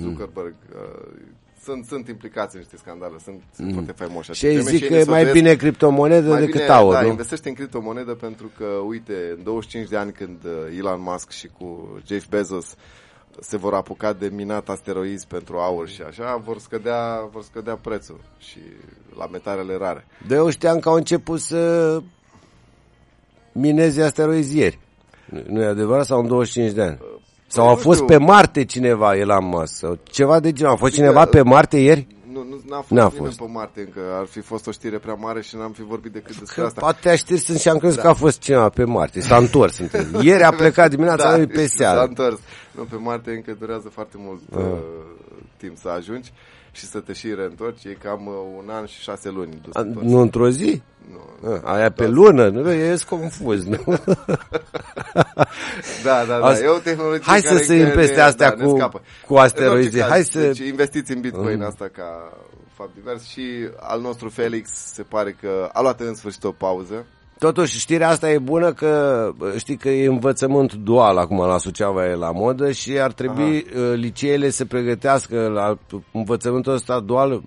Zuckerberg. 0.00 0.54
Mm. 0.74 0.80
Uh, 0.80 1.30
sunt, 1.62 1.84
sunt 1.84 2.08
implicați 2.08 2.54
în 2.54 2.60
niște 2.60 2.76
scandale, 2.76 3.16
sunt, 3.24 3.42
sunt 3.54 3.66
mm. 3.66 3.72
foarte 3.72 3.92
faimoși. 3.92 4.32
Și 4.32 4.46
ei 4.46 4.60
zic 4.60 4.86
că 4.86 4.94
e 4.94 5.04
mai 5.04 5.30
bine 5.32 5.54
criptomonedă 5.54 6.28
mai 6.28 6.38
decât 6.40 6.60
bine, 6.60 6.72
aur, 6.72 6.92
da, 6.92 7.00
nu? 7.00 7.08
investește 7.08 7.48
în 7.48 7.54
criptomonedă 7.54 8.14
pentru 8.14 8.50
că, 8.56 8.64
uite, 8.64 9.34
în 9.36 9.42
25 9.42 9.88
de 9.88 9.96
ani 9.96 10.12
când 10.12 10.44
uh, 10.44 10.78
Elon 10.78 11.00
Musk 11.02 11.30
și 11.30 11.48
cu 11.58 11.98
Jeff 12.06 12.28
Bezos 12.28 12.74
se 13.40 13.56
vor 13.56 13.74
apuca 13.74 14.12
de 14.12 14.30
minat 14.32 14.68
asteroizi 14.68 15.26
pentru 15.26 15.56
aur 15.58 15.88
și 15.88 16.02
așa, 16.02 16.36
vor 16.44 16.58
scădea, 16.58 17.28
vor 17.32 17.42
scădea 17.42 17.74
prețul 17.74 18.20
și 18.38 18.58
la 19.18 19.26
metalele 19.26 19.76
rare. 19.76 20.06
De 20.26 20.34
eu 20.34 20.50
știam 20.50 20.78
că 20.78 20.88
au 20.88 20.94
început 20.94 21.40
să 21.40 22.00
mineze 23.52 24.02
asteroizi 24.02 24.58
ieri. 24.58 24.78
Nu 25.46 25.62
e 25.62 25.66
adevărat? 25.66 26.04
Sau 26.06 26.20
în 26.20 26.26
25 26.26 26.72
de 26.72 26.82
ani? 26.82 26.98
Uh, 27.52 27.58
sau 27.58 27.68
a 27.68 27.74
fost 27.74 28.02
pe 28.04 28.16
Marte 28.16 28.64
cineva, 28.64 29.16
el 29.16 29.30
am 29.30 29.44
Musk, 29.44 29.74
sau 29.74 29.98
ceva 30.02 30.40
de 30.40 30.52
genul. 30.52 30.72
A 30.72 30.76
fost 30.76 30.92
cineva 30.92 31.24
pe 31.24 31.42
Marte 31.42 31.76
ieri? 31.76 32.06
Nu, 32.32 32.46
nu 32.48 32.60
n-a 32.68 32.76
fost 32.76 32.90
n-a 32.90 33.08
fost. 33.08 33.38
pe 33.38 33.44
Marte 33.46 33.80
încă. 33.80 34.00
Ar 34.18 34.26
fi 34.26 34.40
fost 34.40 34.66
o 34.66 34.70
știre 34.70 34.98
prea 34.98 35.14
mare 35.14 35.42
și 35.42 35.56
n-am 35.56 35.72
fi 35.72 35.82
vorbit 35.82 36.12
decât 36.12 36.38
despre 36.38 36.60
că 36.60 36.66
asta. 36.66 36.80
Poate 36.80 37.16
știri 37.16 37.40
sunt 37.40 37.58
și 37.58 37.68
am 37.68 37.78
crezut 37.78 37.96
da. 37.96 38.02
că 38.02 38.08
a 38.08 38.14
fost 38.14 38.38
cineva 38.38 38.68
pe 38.68 38.84
Marte. 38.84 39.20
S-a 39.20 39.36
întors. 39.36 39.78
Ieri 40.20 40.42
a 40.42 40.50
plecat 40.50 40.90
dimineața 40.90 41.38
da, 41.38 41.44
pe 41.46 41.66
seară. 41.66 41.98
S-a 41.98 42.04
întors. 42.04 42.38
Nu, 42.70 42.82
pe 42.82 42.96
Marte 42.96 43.30
încă 43.30 43.56
durează 43.58 43.88
foarte 43.88 44.16
mult 44.18 44.40
uh. 44.50 44.58
Uh, 44.58 44.78
timp 45.56 45.76
să 45.76 45.88
ajungi 45.88 46.32
și 46.72 46.84
să 46.84 46.98
te 46.98 47.12
și 47.12 47.34
reîntorci. 47.34 47.84
E 47.84 47.96
cam 48.02 48.26
uh, 48.26 48.34
un 48.56 48.68
an 48.70 48.86
și 48.86 49.00
șase 49.00 49.28
luni. 49.30 49.60
Dus 49.62 49.74
A, 49.74 49.82
nu 49.82 50.20
într-o 50.20 50.50
zi? 50.50 50.82
Nu. 51.10 51.50
A, 51.64 51.72
aia 51.74 51.90
pe 51.90 52.06
lună? 52.06 52.48
Nu, 52.48 52.72
e 52.72 52.96
confuz, 53.08 53.64
nu? 53.64 53.78
da, 56.04 56.24
da, 56.24 56.38
da. 56.38 56.46
Asta... 56.46 56.64
E 56.64 56.68
o 56.68 56.78
tehnologie 56.78 57.24
Hai 57.26 57.40
să 57.40 57.56
sărim 57.56 57.90
peste 57.90 58.20
astea 58.20 58.54
da, 58.54 58.64
cu, 58.64 58.90
cu 59.26 59.34
asteroizi. 59.34 60.00
Hai 60.00 60.22
să... 60.22 60.40
Deci 60.40 60.58
investiți 60.58 61.12
în 61.12 61.20
Bitcoin 61.20 61.58
mm. 61.58 61.64
asta 61.64 61.88
ca 61.92 62.32
fapt 62.74 62.94
divers 62.94 63.24
și 63.24 63.68
al 63.80 64.00
nostru 64.00 64.28
Felix 64.28 64.70
se 64.70 65.02
pare 65.02 65.36
că 65.40 65.68
a 65.72 65.80
luat 65.80 66.00
în 66.00 66.14
sfârșit 66.14 66.44
o 66.44 66.52
pauză 66.52 67.06
Totuși, 67.42 67.78
știrea 67.78 68.08
asta 68.08 68.30
e 68.30 68.38
bună 68.38 68.72
că 68.72 69.30
știi 69.56 69.76
că 69.76 69.88
e 69.88 70.06
învățământ 70.06 70.74
dual 70.74 71.16
acum 71.18 71.38
la 71.38 71.58
Suceava 71.58 72.08
e 72.08 72.14
la 72.14 72.30
modă 72.30 72.70
și 72.70 72.98
ar 72.98 73.12
trebui 73.12 73.66
Aha. 73.70 73.80
Uh, 73.80 73.92
liceele 73.94 74.50
să 74.50 74.64
pregătească 74.64 75.48
la 75.48 75.78
învățământul 76.12 76.72
ăsta 76.72 77.00
dual 77.00 77.42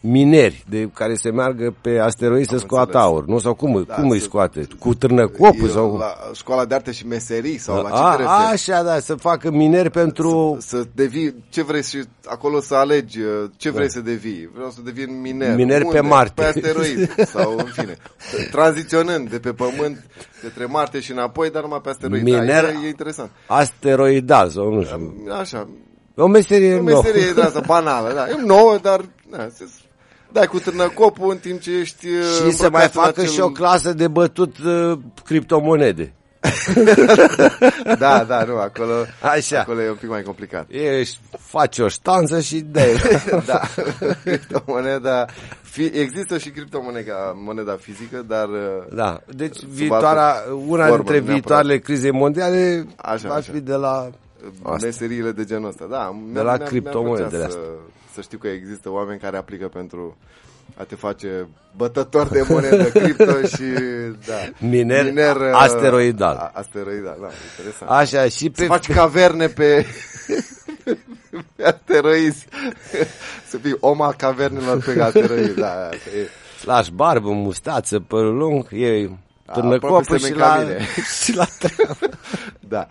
mineri 0.00 0.64
de 0.68 0.90
care 0.94 1.14
se 1.14 1.30
meargă 1.30 1.74
pe 1.80 1.98
asteroid 1.98 2.46
să 2.46 2.58
scoată 2.58 2.98
aur, 2.98 3.24
nu? 3.24 3.38
Sau 3.38 3.54
cum, 3.54 3.84
da, 3.86 3.94
cum 3.94 4.10
îi 4.10 4.20
scoate? 4.20 4.66
Cu 4.78 4.94
târnăcopul? 4.94 5.68
Sau... 5.68 5.96
La 5.96 6.14
școala 6.34 6.64
de 6.64 6.74
arte 6.74 6.92
și 6.92 7.06
meserii 7.06 7.58
sau 7.58 7.82
la 7.82 7.88
ce 7.90 8.22
a, 8.22 8.26
a, 8.26 8.48
Așa, 8.48 8.82
da, 8.82 8.98
să 8.98 9.14
facă 9.14 9.50
mineri 9.50 9.90
pentru... 9.90 10.56
Să, 10.60 10.76
să 10.76 10.84
devii, 10.94 11.44
ce 11.48 11.62
vrei 11.62 11.82
și 11.82 12.02
acolo 12.24 12.60
să 12.60 12.74
alegi, 12.74 13.20
uh, 13.20 13.50
ce 13.56 13.70
vrei 13.70 13.86
da. 13.86 13.92
să 13.92 14.00
devii. 14.00 14.50
Vreau 14.54 14.70
să 14.70 14.80
devin 14.84 15.20
miner. 15.20 15.56
Miner 15.56 15.82
Unde? 15.82 16.00
pe 16.00 16.06
Marte. 16.06 16.42
Pe 16.42 16.48
asteroid 16.48 17.14
sau 17.34 17.54
în 17.56 17.64
fine. 17.64 17.96
Tranziționând 18.50 19.30
de 19.30 19.38
pe 19.38 19.52
Pământ 19.52 20.06
către 20.42 20.64
Marte 20.64 21.00
și 21.00 21.10
înapoi, 21.12 21.50
dar 21.50 21.62
numai 21.62 21.80
pe 21.82 21.88
asteroid. 21.88 22.22
Miner 22.22 22.64
da, 22.64 22.70
e, 22.70 22.84
e 22.84 22.88
interesant. 22.88 23.30
asteroidal 23.46 24.48
sau 24.48 24.74
nu 24.74 24.82
știu. 24.82 25.14
Așa. 25.40 25.68
O 26.16 26.26
meserie 26.26 26.80
nouă. 26.80 26.98
O 26.98 27.02
meserie 27.02 27.22
nouă. 27.22 27.34
de 27.34 27.42
asta, 27.42 27.62
banală, 27.66 28.12
da. 28.14 28.28
E 28.28 28.42
nouă, 28.46 28.78
dar 28.82 29.00
na, 29.30 29.48
se 29.54 29.64
dai 30.32 30.46
cu 30.46 30.58
târnăcopul 30.58 31.30
în 31.30 31.38
timp 31.38 31.60
ce 31.60 31.70
ești 31.70 32.06
Și 32.06 32.50
se 32.50 32.68
mai 32.68 32.88
facă 32.88 33.20
acel... 33.20 33.26
și 33.26 33.40
o 33.40 33.50
clasă 33.50 33.92
de 33.92 34.08
bătut 34.08 34.58
uh, 34.58 34.98
criptomonede. 35.24 36.14
da, 37.98 38.24
da, 38.24 38.44
nu, 38.44 38.56
acolo, 38.56 38.92
Așa. 39.34 39.60
acolo 39.60 39.82
e 39.82 39.88
un 39.88 39.96
pic 40.00 40.08
mai 40.08 40.22
complicat. 40.22 40.66
Ești, 40.68 41.18
faci 41.38 41.78
o 41.78 41.88
ștanță 41.88 42.40
și 42.40 42.60
de 42.60 42.96
Da, 43.46 43.60
criptomoneda, 44.24 45.26
fi, 45.62 45.84
există 45.84 46.38
și 46.38 46.50
criptomoneda 46.50 47.32
moneda 47.34 47.76
fizică, 47.80 48.24
dar... 48.26 48.48
Uh, 48.48 48.94
da, 48.94 49.20
deci 49.34 49.62
viitoarea, 49.64 50.34
una 50.66 50.86
formă, 50.86 50.96
dintre 50.96 51.32
viitoarele 51.32 51.78
crize 51.78 52.10
mondiale 52.10 52.86
așa, 52.96 53.28
va 53.28 53.40
fi 53.40 53.60
de 53.60 53.74
la... 53.74 54.10
Meseriile 54.82 55.30
de 55.30 55.44
genul 55.44 55.68
ăsta, 55.68 55.86
da. 55.90 56.16
De 56.32 56.40
la 56.40 56.56
criptomonedele 56.56 57.44
astea 57.44 57.48
să 57.48 57.58
știu 58.20 58.38
că 58.38 58.48
există 58.48 58.90
oameni 58.90 59.20
care 59.20 59.36
aplică 59.36 59.68
pentru 59.68 60.16
a 60.76 60.82
te 60.82 60.94
face 60.94 61.48
bătător 61.76 62.28
de 62.28 62.44
monedă 62.48 62.84
cripto 62.98 63.42
și 63.42 63.72
da, 64.26 64.66
miner, 64.66 65.04
miner 65.04 65.36
uh, 65.36 65.50
asteroidal. 65.52 66.36
A, 66.36 66.50
asteroidal, 66.54 67.16
da, 67.20 67.28
interesant. 67.58 67.90
Așa, 67.90 68.28
și 68.28 68.50
pe... 68.50 68.62
Să 68.62 68.68
faci 68.68 68.92
caverne 68.92 69.46
pe, 69.46 69.86
pe 71.56 71.64
asteroizi. 71.64 72.46
Să 73.48 73.58
fii 73.58 73.76
om 73.80 74.02
al 74.02 74.14
cavernelor 74.14 74.82
pe 74.84 75.02
asteroizi, 75.02 75.54
da, 75.54 75.74
da, 75.74 75.88
e. 75.96 76.28
Lași 76.64 76.92
barbă, 76.92 77.30
mustață, 77.30 78.00
părul 78.00 78.36
lung, 78.36 78.66
e 78.70 79.10
târnăcopă 79.52 80.16
și 80.16 80.34
la, 80.34 80.64
și 81.22 81.34
la 81.34 81.44
treabă. 81.58 82.16
da. 82.60 82.88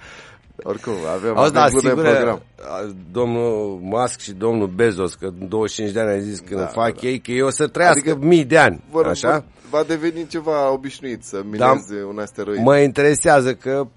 Oricum, 0.63 0.93
avem, 1.15 1.37
Auzi, 1.37 1.57
avem 1.57 1.61
da, 1.61 1.67
sigur, 1.67 2.03
program. 2.03 2.41
domnul 3.11 3.79
Musk 3.81 4.19
și 4.19 4.31
domnul 4.31 4.67
Bezos, 4.67 5.13
că 5.13 5.29
25 5.47 5.93
de 5.93 5.99
ani 5.99 6.09
ai 6.09 6.21
zis 6.21 6.39
că 6.39 6.55
da, 6.55 6.65
fac 6.65 7.01
da, 7.01 7.07
ei, 7.07 7.19
că 7.19 7.31
eu 7.31 7.45
o 7.45 7.49
să 7.49 7.67
trăiască 7.67 8.09
adică 8.09 8.25
mii 8.25 8.45
de 8.45 8.57
ani, 8.57 8.83
vor, 8.91 9.07
așa? 9.07 9.45
Va 9.69 9.83
deveni 9.87 10.27
ceva 10.27 10.71
obișnuit 10.71 11.23
să 11.23 11.41
mineze 11.43 11.99
da, 11.99 12.05
un 12.07 12.19
asteroid. 12.19 12.61
Mă 12.61 12.77
interesează 12.77 13.53
că 13.53 13.87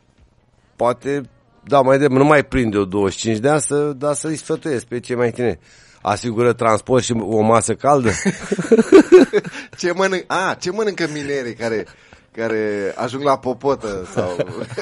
poate, 0.77 1.22
da, 1.64 1.81
mai 1.81 1.98
de, 1.98 2.07
nu 2.07 2.25
mai 2.25 2.44
prinde 2.44 2.79
o 2.79 2.85
25 2.85 3.38
de 3.38 3.48
ani, 3.48 3.61
să, 3.61 3.92
dar 3.96 4.14
să-i 4.14 4.37
sfătuiesc 4.37 4.85
pe 4.85 5.01
cei 5.01 5.16
mai 5.16 5.31
tineri 5.31 5.59
asigură 6.03 6.53
transport 6.53 7.03
și 7.05 7.12
o 7.18 7.40
masă 7.40 7.75
caldă? 7.75 8.11
ce, 9.79 9.92
mănânc, 9.92 10.25
a, 10.27 10.57
ce 10.61 10.70
mănâncă 10.70 11.09
minerii 11.12 11.55
care 11.55 11.87
care 12.32 12.92
ajung 12.96 13.22
la 13.22 13.38
popotă 13.38 14.08
sau 14.12 14.36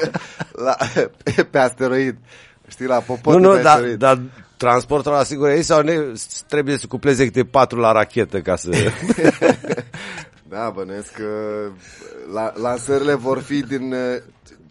la, 0.65 0.77
pe 1.49 1.57
asteroid. 1.57 2.17
Știi, 2.67 2.85
la 2.85 2.99
popotă 2.99 3.37
Nu, 3.37 3.55
nu, 3.55 3.61
dar, 3.61 3.81
dar 3.81 4.21
transportul 4.57 5.11
la 5.11 5.23
sigur 5.23 5.49
ei 5.49 5.63
sau 5.63 5.81
ne, 5.81 5.99
trebuie 6.47 6.77
să 6.77 6.87
cupleze 6.87 7.25
câte 7.25 7.43
patru 7.43 7.79
la 7.79 7.91
rachetă 7.91 8.41
ca 8.41 8.55
să... 8.55 8.69
da, 10.49 10.71
bănuiesc 10.75 11.13
că 11.13 11.29
la, 12.33 12.53
lansările 12.55 13.13
vor 13.13 13.39
fi 13.39 13.61
din 13.61 13.95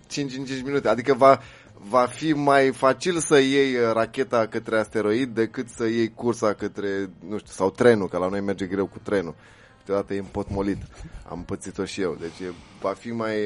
5 0.07 0.33
uh, 0.33 0.39
în 0.39 0.45
5 0.45 0.63
minute. 0.63 0.89
Adică 0.89 1.15
va, 1.15 1.41
va 1.89 2.07
fi 2.07 2.33
mai 2.33 2.73
facil 2.73 3.19
să 3.19 3.39
iei 3.39 3.75
uh, 3.75 3.93
racheta 3.93 4.47
către 4.47 4.79
asteroid 4.79 5.35
decât 5.35 5.69
să 5.69 5.87
iei 5.87 6.13
cursa 6.15 6.53
către, 6.53 6.89
nu 7.29 7.39
știu, 7.39 7.53
sau 7.53 7.71
trenul, 7.71 8.09
că 8.09 8.19
la 8.19 8.29
noi 8.29 8.41
merge 8.41 8.67
greu 8.67 8.87
cu 8.87 8.99
trenul 9.03 9.35
câteodată 9.81 10.15
e 10.15 10.19
împotmolit. 10.19 10.79
Am 11.29 11.43
pățit-o 11.45 11.85
și 11.85 12.01
eu. 12.01 12.17
Deci 12.21 12.49
e, 12.49 12.53
va 12.81 12.93
fi 12.93 13.11
mai, 13.11 13.37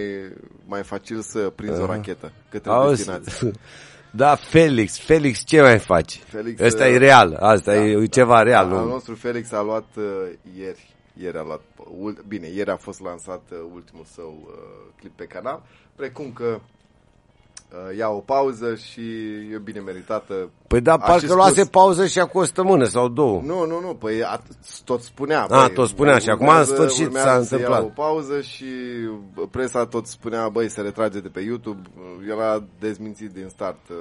mai 0.66 0.82
facil 0.82 1.20
să 1.20 1.52
prinzi 1.54 1.78
uh-huh. 1.78 1.82
o 1.82 1.86
rachetă 1.86 2.32
către 2.50 2.70
Auzi, 2.70 3.04
destinație. 3.04 3.50
Da, 4.16 4.34
Felix, 4.34 4.98
Felix, 4.98 5.44
ce 5.44 5.60
mai 5.60 5.78
faci? 5.78 6.18
Felix, 6.26 6.60
Asta 6.60 6.84
uh, 6.84 6.90
e 6.90 6.96
real, 6.96 7.34
asta 7.34 7.72
da, 7.72 7.84
e 7.84 8.06
ceva 8.06 8.42
real. 8.42 8.68
Da, 8.68 8.78
al 8.78 8.86
nostru 8.86 9.14
Felix 9.14 9.52
a 9.52 9.62
luat 9.62 9.86
uh, 9.96 10.04
ieri, 10.58 10.94
ieri 11.20 11.36
a 11.36 11.42
luat, 11.42 11.60
uh, 11.76 12.14
bine, 12.28 12.46
ieri 12.46 12.70
a 12.70 12.76
fost 12.76 13.00
lansat 13.00 13.42
uh, 13.50 13.58
ultimul 13.72 14.04
său 14.04 14.38
uh, 14.46 14.92
clip 14.96 15.12
pe 15.16 15.24
canal, 15.24 15.62
precum 15.96 16.32
că 16.32 16.44
uh, 16.44 16.60
ia 17.98 18.08
o 18.08 18.18
pauză 18.18 18.74
și 18.74 19.00
e 19.52 19.58
bine 19.64 19.80
meritată. 19.80 20.50
Păi 20.66 20.80
da, 20.80 20.96
parcă 20.98 21.34
luase 21.34 21.64
pauză 21.64 22.06
și 22.06 22.18
acum 22.18 22.40
o 22.40 22.44
săptămână 22.44 22.84
sau 22.84 23.08
două. 23.08 23.40
Nu, 23.44 23.66
nu, 23.66 23.80
nu, 23.80 23.94
păi 23.94 24.22
a, 24.22 24.42
tot 24.84 25.02
spunea. 25.02 25.42
A, 25.42 25.46
băi, 25.46 25.74
tot 25.74 25.88
spunea 25.88 26.18
și 26.18 26.28
acum 26.30 26.48
în 26.48 26.64
sfârșit 26.64 27.12
s-a 27.12 27.36
întâmplat. 27.36 27.82
o 27.82 27.86
pauză 27.86 28.40
și 28.40 28.64
presa 29.50 29.86
tot 29.86 30.06
spunea, 30.06 30.48
băi, 30.48 30.68
se 30.68 30.80
retrage 30.80 31.20
de 31.20 31.28
pe 31.28 31.40
YouTube. 31.40 31.82
El 32.28 32.40
a 32.40 32.64
dezmințit 32.78 33.30
din 33.30 33.48
start 33.48 33.88
uh, 33.90 33.96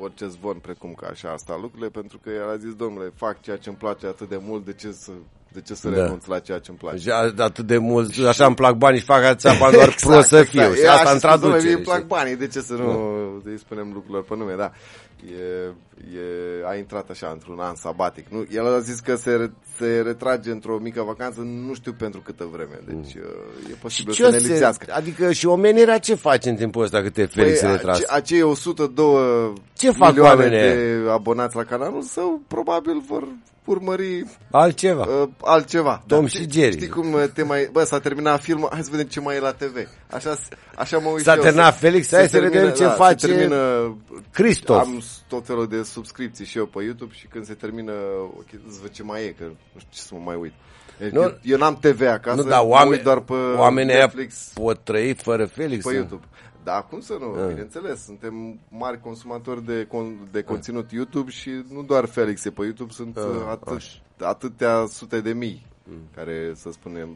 orice 0.00 0.26
zvon 0.26 0.58
precum 0.58 0.94
că 0.96 1.06
așa 1.10 1.28
asta 1.32 1.58
lucrurile, 1.60 1.88
pentru 1.88 2.18
că 2.22 2.30
el 2.30 2.48
a 2.50 2.56
zis, 2.56 2.74
domnule, 2.74 3.12
fac 3.14 3.40
ceea 3.40 3.56
ce 3.56 3.68
îmi 3.68 3.78
place 3.78 4.06
atât 4.06 4.28
de 4.28 4.40
mult, 4.42 4.64
de 4.64 4.72
ce 4.72 4.92
să 4.92 5.12
de 5.52 5.60
ce 5.60 5.74
să 5.74 5.88
da. 5.88 5.96
renunț 5.96 6.24
la 6.24 6.38
ceea 6.38 6.58
ce 6.58 6.70
îmi 6.70 6.78
place? 6.78 6.98
Ja, 6.98 7.32
atât 7.36 7.66
de 7.66 7.78
mult, 7.78 8.12
și... 8.12 8.24
așa 8.26 8.46
îmi 8.46 8.54
plac 8.54 8.74
banii 8.74 8.98
și 8.98 9.04
fac 9.04 9.22
atâția 9.22 9.54
bani 9.58 9.72
doar 9.72 9.88
exact, 9.92 10.12
pro 10.12 10.20
să 10.20 10.42
fiu. 10.42 10.60
Exact. 10.60 10.78
Și 10.78 10.86
asta 10.86 11.10
în 11.10 11.18
traducere. 11.18 11.72
Îmi 11.72 11.82
plac 11.82 12.06
banii, 12.06 12.36
de 12.36 12.46
ce 12.46 12.60
să 12.60 12.72
nu 12.72 12.86
da. 13.44 13.50
îi 13.50 13.58
spunem 13.58 13.90
lucrurilor 13.92 14.24
pe 14.24 14.36
nume, 14.36 14.54
da. 14.56 14.72
E, 15.24 15.72
e, 16.18 16.68
a 16.70 16.76
intrat 16.76 17.10
așa 17.10 17.28
într-un 17.32 17.58
an 17.58 17.74
sabatic. 17.74 18.26
Nu? 18.28 18.46
El 18.50 18.74
a 18.74 18.78
zis 18.78 19.00
că 19.00 19.14
se, 19.14 19.50
se 19.76 20.00
retrage 20.04 20.50
într-o 20.50 20.78
mică 20.78 21.02
vacanță, 21.02 21.40
nu 21.40 21.74
știu 21.74 21.92
pentru 21.92 22.20
câtă 22.20 22.48
vreme. 22.52 22.80
Deci 22.86 23.14
mm. 23.14 23.70
e 23.70 23.74
posibil 23.80 24.12
și 24.12 24.22
să 24.22 24.30
ne 24.30 24.36
lipsească. 24.36 24.92
Adică 24.94 25.32
și 25.32 25.46
omenirea 25.46 25.98
ce 25.98 26.14
face 26.14 26.48
în 26.48 26.56
timpul 26.56 26.82
ăsta 26.82 27.02
câte 27.02 27.24
Felix 27.24 27.60
păi, 27.60 27.68
se 27.68 27.76
retrage? 27.76 28.02
Acei 28.06 28.42
102 28.42 29.52
ce 29.72 29.90
fac 29.90 30.08
milioane 30.08 30.48
de 30.48 31.10
abonați 31.10 31.56
la 31.56 31.64
canalul 31.64 32.02
său 32.02 32.40
probabil 32.48 33.02
vor 33.06 33.28
urmări 33.66 34.24
altceva. 34.50 35.02
Uh, 35.02 35.28
altceva. 35.40 36.02
Tom 36.06 36.20
da. 36.20 36.26
și 36.26 36.50
Jerry. 36.50 36.76
Știi 36.76 36.88
cum 36.88 37.12
uh, 37.12 37.24
te 37.34 37.42
mai... 37.42 37.68
Bă, 37.72 37.84
s-a 37.84 38.00
terminat 38.00 38.40
filmul, 38.40 38.68
hai 38.72 38.82
să 38.82 38.88
vedem 38.90 39.06
ce 39.06 39.20
mai 39.20 39.36
e 39.36 39.40
la 39.40 39.52
TV. 39.52 39.88
Așa, 40.10 40.36
așa 40.76 40.98
mă 40.98 41.08
uit 41.08 41.24
S-a 41.24 41.36
terminat 41.36 41.78
Felix, 41.78 42.12
hai 42.12 42.28
să 42.28 42.40
vedem 42.40 42.70
ce 42.70 42.82
da, 42.82 42.90
face 42.90 43.26
termină, 43.26 43.96
Christoph. 44.32 44.80
Am 44.80 45.02
tot 45.28 45.46
felul 45.46 45.66
de 45.66 45.82
subscripții 45.82 46.44
și 46.44 46.58
eu 46.58 46.66
pe 46.66 46.82
YouTube 46.82 47.12
și 47.14 47.26
când 47.26 47.46
se 47.46 47.54
termină, 47.54 47.92
ok, 48.36 48.48
îți 48.68 48.80
văd 48.80 48.90
ce 48.90 49.02
mai 49.02 49.24
e, 49.24 49.34
că 49.38 49.44
nu 49.44 49.78
știu 49.78 49.90
ce 49.90 50.00
să 50.00 50.08
mă 50.12 50.20
mai 50.24 50.36
uit. 50.36 50.52
Nu, 51.12 51.38
eu 51.42 51.58
n-am 51.58 51.76
TV 51.80 52.00
acasă, 52.08 52.42
nu, 52.42 52.48
da, 52.48 52.62
oameni, 52.62 53.02
doar 53.02 53.20
pe 53.20 53.32
oamenii 53.56 53.94
Netflix. 53.94 54.50
pot 54.54 54.84
trăi 54.84 55.14
fără 55.14 55.46
Felix. 55.46 55.84
Pe 55.84 55.94
YouTube. 55.94 56.24
Da, 56.66 56.80
cum 56.82 57.00
să 57.00 57.16
nu? 57.20 57.30
Uh. 57.30 57.48
Bineînțeles, 57.48 58.04
suntem 58.04 58.58
mari 58.68 59.00
consumatori 59.00 59.64
de, 59.64 59.84
con- 59.86 60.30
de 60.30 60.42
conținut 60.42 60.90
YouTube 60.92 61.30
și 61.30 61.50
nu 61.68 61.82
doar 61.82 62.04
Felix 62.04 62.44
e 62.44 62.50
pe 62.50 62.62
YouTube, 62.64 62.92
sunt 62.92 63.16
uh, 63.16 63.22
atât, 63.50 63.82
atâtea 64.20 64.86
sute 64.88 65.20
de 65.20 65.32
mii 65.32 65.66
mm. 65.84 65.96
care, 66.14 66.52
să 66.54 66.70
spunem, 66.72 67.08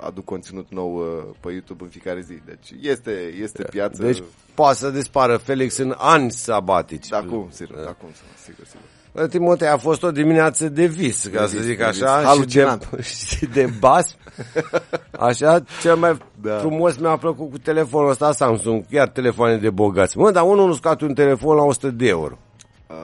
aduc 0.00 0.24
conținut 0.24 0.70
nou 0.70 1.02
pe 1.40 1.52
YouTube 1.52 1.84
în 1.84 1.88
fiecare 1.90 2.20
zi. 2.20 2.34
Deci 2.44 2.74
este, 2.80 3.34
este 3.40 3.62
piață. 3.62 4.02
Deci 4.02 4.22
poate 4.54 4.76
să 4.76 4.90
dispară 4.90 5.36
Felix 5.36 5.76
în 5.76 5.94
ani 5.98 6.30
sabatici. 6.30 7.08
Da, 7.08 7.22
cum, 7.22 7.48
sigur, 7.50 7.76
da. 7.76 7.92
cum, 7.92 8.08
sigur, 8.44 8.64
sigur. 8.64 8.93
Timotei 9.30 9.68
a 9.68 9.76
fost 9.76 10.02
o 10.02 10.10
dimineață 10.10 10.68
de 10.68 10.84
vis, 10.86 11.26
ca 11.32 11.40
de 11.40 11.46
să 11.46 11.56
vis, 11.56 11.64
zic 11.64 11.80
așa, 11.80 12.32
și 12.32 12.44
de, 12.46 12.78
și 13.36 13.46
de 13.46 13.72
bas. 13.78 14.16
Așa, 15.10 15.62
cel 15.80 15.96
mai 15.96 16.16
da. 16.42 16.56
frumos 16.58 16.96
mi-a 16.96 17.16
plăcut 17.16 17.50
cu 17.50 17.58
telefonul 17.58 18.10
ăsta 18.10 18.32
Samsung, 18.32 18.84
chiar 18.90 19.08
telefoane 19.08 19.56
de 19.56 19.70
bogați. 19.70 20.18
Mă, 20.18 20.30
dar 20.30 20.42
unul 20.44 20.66
nu 20.66 20.72
scoate 20.74 21.04
un 21.04 21.14
telefon 21.14 21.56
la 21.56 21.62
100 21.62 21.90
de 21.90 22.06
euro. 22.08 22.38
Uh, 22.90 22.96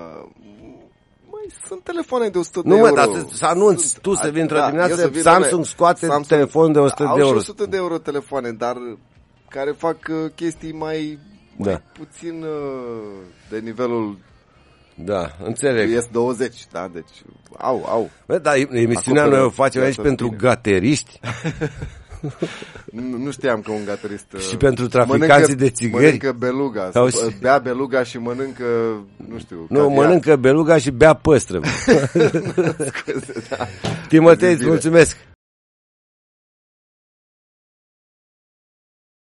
mai 1.31 1.47
sunt 1.67 1.83
telefoane 1.83 2.29
de 2.29 2.39
100 2.39 2.61
nu, 2.65 2.75
de 2.75 2.81
mă, 2.81 2.87
euro. 2.87 2.95
dar 3.01 3.27
să 3.33 3.47
anunți 3.47 3.87
sunt, 3.89 4.03
tu 4.03 4.15
să 4.15 4.29
vii 4.33 4.41
într-o 4.41 4.57
da, 4.57 4.65
dimineață, 4.65 4.93
eu 4.93 4.99
să 4.99 5.09
vin, 5.09 5.23
Samsung 5.23 5.49
doamne, 5.49 5.67
scoate 5.67 6.07
Samsung 6.07 6.27
telefon 6.27 6.73
de 6.73 6.79
100 6.79 7.03
au 7.05 7.15
de 7.17 7.21
euro. 7.21 7.33
și 7.33 7.41
100 7.41 7.67
de 7.67 7.77
euro 7.77 7.99
telefoane, 7.99 8.51
dar 8.51 8.77
care 9.49 9.71
fac 9.71 9.97
uh, 10.11 10.31
chestii 10.35 10.73
mai, 10.73 11.19
mai 11.57 11.73
Da. 11.73 11.81
puțin 11.93 12.43
uh, 12.43 12.49
de 13.51 13.59
nivelul 13.59 14.19
Da, 15.05 15.31
înțeleg. 15.45 16.03
S20, 16.03 16.71
da, 16.73 16.89
deci 16.93 17.23
au, 17.59 17.85
au. 17.89 18.11
Bă, 18.27 18.39
dar 18.39 18.55
emisiunea 18.57 19.23
Acoperă 19.23 19.41
noi 19.41 19.41
o 19.47 19.51
facem 19.51 19.83
aici 19.83 19.95
viața 19.95 20.09
pentru 20.09 20.27
bine. 20.27 20.39
gateriști 20.41 21.21
Nu, 22.93 23.17
nu 23.19 23.31
știam 23.31 23.61
că 23.61 23.71
un 23.71 23.85
gaterist 23.87 24.33
uh, 24.35 24.41
Și 24.41 24.57
pentru 24.57 24.87
traficanții 24.89 25.29
mănâncă, 25.29 25.55
de 25.55 25.71
țigări? 25.71 26.05
Mănâncă 26.05 26.33
beluga, 26.39 26.91
Sau 26.93 27.09
sau, 27.09 27.29
și- 27.29 27.37
bea 27.41 27.59
beluga 27.59 28.03
și 28.03 28.19
mănâncă, 28.19 28.65
nu 29.29 29.39
știu, 29.39 29.67
Nu, 29.69 29.79
caviar. 29.81 29.97
mănâncă 30.05 30.37
beluga 30.37 30.79
și 30.79 30.91
bea 30.91 31.15
păstră. 31.15 31.61
Scuze, 32.93 33.43
da. 33.49 33.67
Timotei, 34.09 34.47
Zi 34.49 34.53
îți 34.53 34.59
bine. 34.59 34.71
mulțumesc. 34.71 35.17